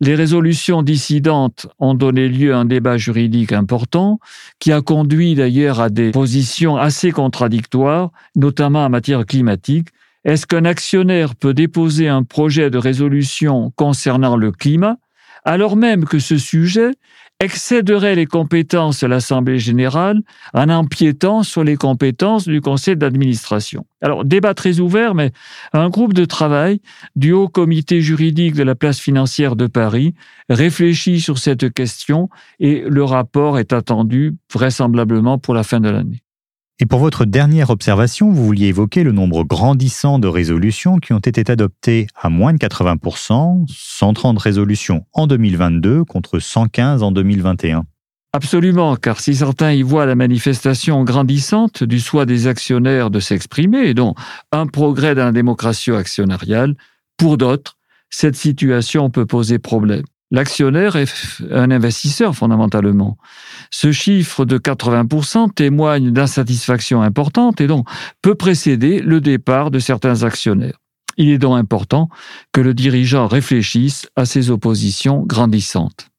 Les 0.01 0.13
résolutions 0.13 0.83
dissidentes 0.83 1.67
ont 1.79 1.95
donné 1.95 2.29
lieu 2.29 2.53
à 2.53 2.59
un 2.59 2.65
débat 2.65 2.97
juridique 2.97 3.53
important 3.53 4.19
qui 4.59 4.71
a 4.71 4.81
conduit 4.81 5.33
d'ailleurs 5.33 5.79
à 5.79 5.89
des 5.89 6.11
positions 6.11 6.77
assez 6.77 7.11
contradictoires, 7.11 8.11
notamment 8.35 8.85
en 8.85 8.89
matière 8.89 9.25
climatique. 9.25 9.89
Est-ce 10.25 10.45
qu'un 10.45 10.65
actionnaire 10.65 11.35
peut 11.35 11.53
déposer 11.53 12.07
un 12.07 12.23
projet 12.23 12.69
de 12.69 12.77
résolution 12.77 13.71
concernant 13.75 14.35
le 14.37 14.51
climat 14.51 14.97
alors 15.47 15.77
même 15.77 16.03
que 16.03 16.19
ce 16.19 16.37
sujet 16.37 16.91
excéderait 17.39 18.15
les 18.15 18.25
compétences 18.25 19.01
de 19.01 19.07
l'Assemblée 19.07 19.59
générale 19.59 20.21
en 20.53 20.69
empiétant 20.69 21.43
sur 21.43 21.63
les 21.63 21.75
compétences 21.75 22.47
du 22.47 22.61
conseil 22.61 22.97
d'administration. 22.97 23.85
Alors, 24.01 24.25
débat 24.25 24.53
très 24.53 24.79
ouvert, 24.79 25.13
mais 25.13 25.31
un 25.73 25.89
groupe 25.89 26.13
de 26.13 26.25
travail 26.25 26.81
du 27.15 27.31
Haut 27.33 27.47
Comité 27.47 28.01
juridique 28.01 28.55
de 28.55 28.63
la 28.63 28.75
place 28.75 28.99
financière 28.99 29.55
de 29.55 29.67
Paris 29.67 30.15
réfléchit 30.49 31.21
sur 31.21 31.37
cette 31.37 31.71
question 31.73 32.29
et 32.59 32.83
le 32.87 33.03
rapport 33.03 33.59
est 33.59 33.73
attendu 33.73 34.35
vraisemblablement 34.51 35.37
pour 35.37 35.53
la 35.53 35.63
fin 35.63 35.79
de 35.79 35.89
l'année. 35.89 36.23
Et 36.79 36.85
pour 36.85 36.99
votre 36.99 37.25
dernière 37.25 37.71
observation, 37.71 38.29
vous 38.29 38.45
vouliez 38.45 38.67
évoquer 38.67 39.03
le 39.03 39.11
nombre 39.11 39.43
grandissant 39.43 40.19
de 40.19 40.27
résolutions 40.27 40.97
qui 40.97 41.11
ont 41.11 41.19
été 41.19 41.51
adoptées 41.51 42.05
à 42.15 42.29
moins 42.29 42.53
de 42.53 42.59
80%, 42.59 43.65
130 43.67 44.37
résolutions 44.37 45.03
en 45.13 45.25
2022 45.25 46.03
contre 46.03 46.37
115 46.37 47.01
en 47.01 47.11
2021. 47.11 47.83
Absolument, 48.31 48.95
car 48.95 49.19
si 49.19 49.33
certains 49.33 49.71
y 49.71 49.81
voient 49.81 50.05
la 50.05 50.13
manifestation 50.13 51.03
grandissante 51.03 51.83
du 51.83 51.99
choix 51.99 52.27
des 52.27 52.45
actionnaires 52.45 53.09
de 53.09 53.19
s'exprimer, 53.19 53.87
et 53.87 53.93
donc 53.95 54.15
un 54.51 54.67
progrès 54.67 55.15
dans 55.15 55.25
la 55.25 55.31
démocratie 55.31 55.89
actionnariale, 55.89 56.75
pour 57.17 57.37
d'autres, 57.37 57.77
cette 58.11 58.35
situation 58.35 59.09
peut 59.09 59.25
poser 59.25 59.57
problème. 59.57 60.03
L'actionnaire 60.29 60.97
est 60.97 61.41
un 61.51 61.71
investisseur 61.71 62.35
fondamentalement. 62.35 63.17
Ce 63.71 63.93
chiffre 63.93 64.43
de 64.43 64.57
80% 64.57 65.53
témoigne 65.53 66.11
d'insatisfaction 66.11 67.01
importante 67.01 67.61
et 67.61 67.67
donc 67.67 67.87
peut 68.21 68.35
précéder 68.35 68.99
le 68.99 69.21
départ 69.21 69.71
de 69.71 69.79
certains 69.79 70.23
actionnaires. 70.23 70.79
Il 71.15 71.29
est 71.29 71.37
donc 71.37 71.57
important 71.57 72.09
que 72.51 72.61
le 72.61 72.73
dirigeant 72.73 73.27
réfléchisse 73.27 74.07
à 74.15 74.25
ces 74.25 74.51
oppositions 74.51 75.23
grandissantes. 75.23 76.09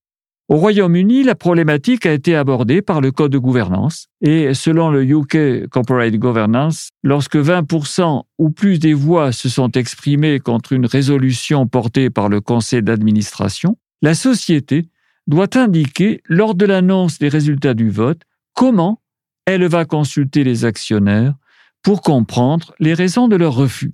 Au 0.48 0.56
Royaume-Uni, 0.56 1.24
la 1.24 1.34
problématique 1.34 2.06
a 2.06 2.12
été 2.12 2.34
abordée 2.34 2.80
par 2.80 3.02
le 3.02 3.12
Code 3.12 3.32
de 3.32 3.38
gouvernance 3.38 4.06
et 4.22 4.54
selon 4.54 4.90
le 4.90 5.04
UK 5.04 5.68
Corporate 5.68 6.14
Governance, 6.14 6.88
lorsque 7.02 7.36
20% 7.36 8.22
ou 8.38 8.48
plus 8.48 8.78
des 8.78 8.94
voix 8.94 9.32
se 9.32 9.50
sont 9.50 9.70
exprimées 9.72 10.40
contre 10.40 10.72
une 10.72 10.86
résolution 10.86 11.66
portée 11.66 12.08
par 12.08 12.30
le 12.30 12.40
conseil 12.40 12.82
d'administration, 12.82 13.76
la 14.02 14.14
société 14.14 14.88
doit 15.26 15.56
indiquer 15.56 16.22
lors 16.26 16.54
de 16.54 16.64
l'annonce 16.64 17.18
des 17.18 17.28
résultats 17.28 17.74
du 17.74 17.90
vote 17.90 18.22
comment 18.54 19.00
elle 19.46 19.66
va 19.66 19.84
consulter 19.84 20.44
les 20.44 20.64
actionnaires 20.64 21.34
pour 21.82 22.02
comprendre 22.02 22.74
les 22.80 22.94
raisons 22.94 23.28
de 23.28 23.36
leur 23.36 23.54
refus. 23.54 23.92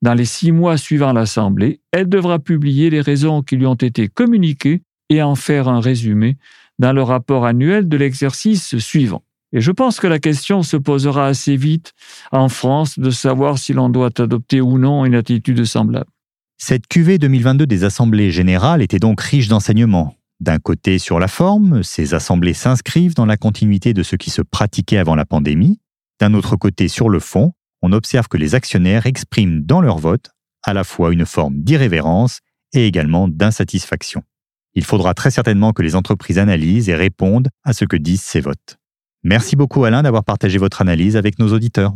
Dans 0.00 0.14
les 0.14 0.24
six 0.24 0.52
mois 0.52 0.76
suivant 0.76 1.12
l'Assemblée, 1.12 1.80
elle 1.92 2.08
devra 2.08 2.38
publier 2.38 2.90
les 2.90 3.00
raisons 3.00 3.42
qui 3.42 3.56
lui 3.56 3.66
ont 3.66 3.74
été 3.74 4.08
communiquées 4.08 4.82
et 5.08 5.22
en 5.22 5.34
faire 5.34 5.68
un 5.68 5.80
résumé 5.80 6.36
dans 6.78 6.92
le 6.92 7.02
rapport 7.02 7.44
annuel 7.44 7.88
de 7.88 7.96
l'exercice 7.96 8.78
suivant. 8.78 9.22
Et 9.52 9.60
je 9.60 9.72
pense 9.72 9.98
que 9.98 10.06
la 10.06 10.18
question 10.18 10.62
se 10.62 10.76
posera 10.76 11.26
assez 11.26 11.56
vite 11.56 11.94
en 12.32 12.48
France 12.48 12.98
de 12.98 13.10
savoir 13.10 13.58
si 13.58 13.72
l'on 13.72 13.88
doit 13.88 14.10
adopter 14.18 14.60
ou 14.60 14.78
non 14.78 15.04
une 15.04 15.14
attitude 15.14 15.64
semblable. 15.64 16.10
Cette 16.60 16.88
QV 16.88 17.18
2022 17.18 17.66
des 17.66 17.84
assemblées 17.84 18.32
générales 18.32 18.82
était 18.82 18.98
donc 18.98 19.20
riche 19.20 19.46
d'enseignements. 19.46 20.16
D'un 20.40 20.58
côté, 20.58 20.98
sur 20.98 21.20
la 21.20 21.28
forme, 21.28 21.84
ces 21.84 22.14
assemblées 22.14 22.52
s'inscrivent 22.52 23.14
dans 23.14 23.26
la 23.26 23.36
continuité 23.36 23.94
de 23.94 24.02
ce 24.02 24.16
qui 24.16 24.30
se 24.30 24.42
pratiquait 24.42 24.98
avant 24.98 25.14
la 25.14 25.24
pandémie. 25.24 25.80
D'un 26.20 26.34
autre 26.34 26.56
côté, 26.56 26.88
sur 26.88 27.08
le 27.10 27.20
fond, 27.20 27.52
on 27.80 27.92
observe 27.92 28.26
que 28.26 28.36
les 28.36 28.56
actionnaires 28.56 29.06
expriment 29.06 29.62
dans 29.62 29.80
leur 29.80 29.98
vote 29.98 30.30
à 30.64 30.74
la 30.74 30.82
fois 30.82 31.12
une 31.12 31.26
forme 31.26 31.62
d'irrévérence 31.62 32.40
et 32.72 32.88
également 32.88 33.28
d'insatisfaction. 33.28 34.24
Il 34.74 34.84
faudra 34.84 35.14
très 35.14 35.30
certainement 35.30 35.72
que 35.72 35.82
les 35.82 35.94
entreprises 35.94 36.40
analysent 36.40 36.88
et 36.88 36.96
répondent 36.96 37.48
à 37.62 37.72
ce 37.72 37.84
que 37.84 37.96
disent 37.96 38.22
ces 38.22 38.40
votes. 38.40 38.78
Merci 39.22 39.54
beaucoup 39.54 39.84
Alain 39.84 40.02
d'avoir 40.02 40.24
partagé 40.24 40.58
votre 40.58 40.82
analyse 40.82 41.16
avec 41.16 41.38
nos 41.38 41.52
auditeurs. 41.52 41.94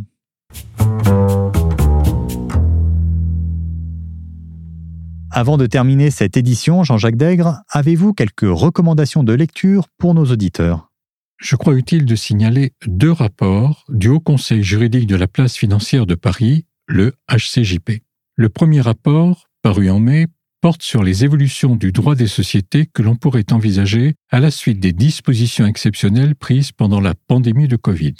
Avant 5.35 5.57
de 5.57 5.65
terminer 5.65 6.11
cette 6.11 6.37
édition, 6.37 6.83
Jean-Jacques 6.83 7.15
Dègre, 7.15 7.63
avez-vous 7.67 8.13
quelques 8.13 8.41
recommandations 8.43 9.23
de 9.23 9.33
lecture 9.33 9.87
pour 9.97 10.13
nos 10.13 10.25
auditeurs? 10.25 10.91
Je 11.41 11.55
crois 11.55 11.73
utile 11.73 12.05
de 12.05 12.15
signaler 12.15 12.73
deux 12.85 13.11
rapports 13.11 13.83
du 13.89 14.09
Haut 14.09 14.19
Conseil 14.19 14.61
juridique 14.61 15.07
de 15.07 15.15
la 15.15 15.27
place 15.27 15.55
financière 15.57 16.05
de 16.05 16.13
Paris, 16.13 16.67
le 16.85 17.13
HCJP. 17.31 18.03
Le 18.35 18.49
premier 18.49 18.79
rapport, 18.79 19.49
paru 19.63 19.89
en 19.89 19.99
mai, 19.99 20.27
porte 20.61 20.83
sur 20.83 21.01
les 21.01 21.25
évolutions 21.25 21.75
du 21.75 21.91
droit 21.91 22.13
des 22.13 22.27
sociétés 22.27 22.85
que 22.85 23.01
l'on 23.01 23.15
pourrait 23.15 23.51
envisager 23.51 24.13
à 24.29 24.39
la 24.39 24.51
suite 24.51 24.79
des 24.79 24.93
dispositions 24.93 25.65
exceptionnelles 25.65 26.35
prises 26.35 26.71
pendant 26.71 27.01
la 27.01 27.15
pandémie 27.15 27.67
de 27.67 27.75
Covid. 27.75 28.17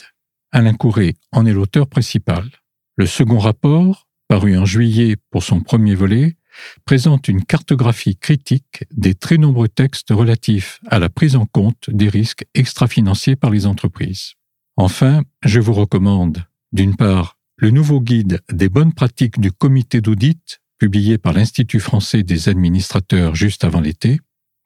Alain 0.51 0.73
Courret 0.73 1.13
en 1.31 1.45
est 1.45 1.53
l'auteur 1.53 1.85
principal. 1.85 2.49
Le 2.95 3.05
second 3.05 3.37
rapport, 3.37 4.07
paru 4.27 4.57
en 4.57 4.65
juillet 4.65 5.15
pour 5.29 5.43
son 5.43 5.59
premier 5.59 5.93
volet, 5.93 6.37
présente 6.85 7.27
une 7.27 7.43
cartographie 7.43 8.15
critique 8.15 8.85
des 8.91 9.15
très 9.15 9.37
nombreux 9.37 9.69
textes 9.69 10.11
relatifs 10.11 10.79
à 10.87 10.99
la 10.99 11.09
prise 11.09 11.35
en 11.35 11.45
compte 11.45 11.89
des 11.89 12.09
risques 12.09 12.45
extra-financiers 12.53 13.35
par 13.35 13.51
les 13.51 13.65
entreprises. 13.65 14.33
Enfin, 14.77 15.23
je 15.43 15.59
vous 15.59 15.73
recommande, 15.73 16.45
d'une 16.71 16.95
part, 16.95 17.37
le 17.57 17.69
nouveau 17.69 18.01
guide 18.01 18.41
des 18.51 18.69
bonnes 18.69 18.93
pratiques 18.93 19.39
du 19.39 19.51
comité 19.51 20.01
d'audit 20.01 20.59
publié 20.79 21.17
par 21.17 21.33
l'Institut 21.33 21.79
français 21.79 22.23
des 22.23 22.49
administrateurs 22.49 23.35
juste 23.35 23.63
avant 23.63 23.79
l'été, 23.79 24.19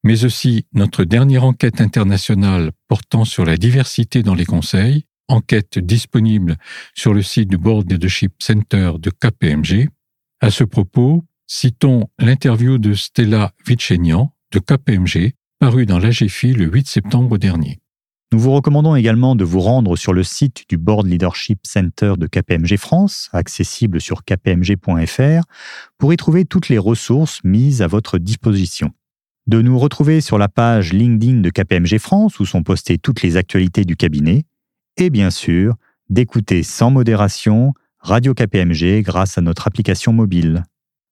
mais 0.03 0.23
aussi 0.23 0.65
notre 0.73 1.03
dernière 1.03 1.43
enquête 1.43 1.81
internationale 1.81 2.71
portant 2.87 3.25
sur 3.25 3.45
la 3.45 3.57
diversité 3.57 4.23
dans 4.23 4.33
les 4.33 4.45
conseils, 4.45 5.05
enquête 5.27 5.79
disponible 5.79 6.57
sur 6.95 7.13
le 7.13 7.21
site 7.21 7.49
du 7.49 7.57
Board 7.57 7.91
Leadership 7.91 8.33
Center 8.39 8.93
de 8.97 9.09
KPMG. 9.09 9.89
À 10.39 10.49
ce 10.49 10.63
propos, 10.63 11.25
Citons 11.49 12.09
l'interview 12.19 12.77
de 12.77 12.93
Stella 12.93 13.53
Vitchenian 13.65 14.33
de 14.51 14.59
KPMG, 14.59 15.31
parue 15.59 15.85
dans 15.85 15.97
l'AGFI 15.97 16.51
le 16.51 16.65
8 16.65 16.87
septembre 16.87 17.37
dernier. 17.37 17.79
Nous 18.33 18.39
vous 18.39 18.51
recommandons 18.51 18.97
également 18.97 19.33
de 19.33 19.45
vous 19.45 19.61
rendre 19.61 19.95
sur 19.95 20.11
le 20.11 20.23
site 20.23 20.65
du 20.67 20.75
Board 20.75 21.07
Leadership 21.07 21.59
Center 21.63 22.15
de 22.17 22.27
KPMG 22.27 22.75
France, 22.75 23.29
accessible 23.31 24.01
sur 24.01 24.25
kpmg.fr, 24.25 25.43
pour 25.97 26.11
y 26.11 26.17
trouver 26.17 26.43
toutes 26.43 26.67
les 26.67 26.77
ressources 26.77 27.39
mises 27.45 27.81
à 27.81 27.87
votre 27.87 28.17
disposition. 28.17 28.91
De 29.47 29.61
nous 29.61 29.79
retrouver 29.79 30.19
sur 30.19 30.37
la 30.37 30.49
page 30.49 30.91
LinkedIn 30.91 31.39
de 31.39 31.49
KPMG 31.49 31.97
France 31.97 32.41
où 32.41 32.45
sont 32.45 32.63
postées 32.63 32.97
toutes 32.97 33.21
les 33.21 33.37
actualités 33.37 33.85
du 33.85 33.95
cabinet, 33.95 34.43
et 34.97 35.09
bien 35.09 35.29
sûr, 35.29 35.75
d'écouter 36.09 36.61
sans 36.63 36.91
modération 36.91 37.73
Radio 37.99 38.33
KPMG 38.33 39.01
grâce 39.01 39.37
à 39.37 39.41
notre 39.41 39.65
application 39.65 40.11
mobile. 40.11 40.65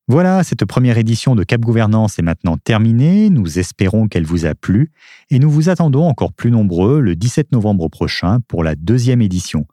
Voilà, 0.07 0.43
cette 0.43 0.65
première 0.65 0.99
édition 0.99 1.33
de 1.33 1.43
Cap 1.43 1.61
Gouvernance 1.61 2.19
est 2.19 2.21
maintenant 2.21 2.57
terminée. 2.57 3.31
Nous 3.31 3.57
espérons 3.57 4.07
qu'elle 4.07 4.25
vous 4.25 4.45
a 4.45 4.53
plu 4.53 4.91
et 5.31 5.39
nous 5.39 5.49
vous 5.49 5.69
attendons 5.69 6.07
encore 6.07 6.31
plus 6.31 6.51
nombreux 6.51 6.99
le 6.99 7.15
17 7.15 7.51
novembre 7.51 7.87
prochain 7.89 8.39
pour 8.47 8.63
la 8.63 8.75
deuxième 8.75 9.23
édition. 9.23 9.65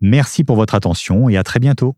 Merci 0.00 0.42
pour 0.42 0.56
votre 0.56 0.74
attention 0.74 1.28
et 1.28 1.36
à 1.36 1.42
très 1.42 1.60
bientôt. 1.60 1.96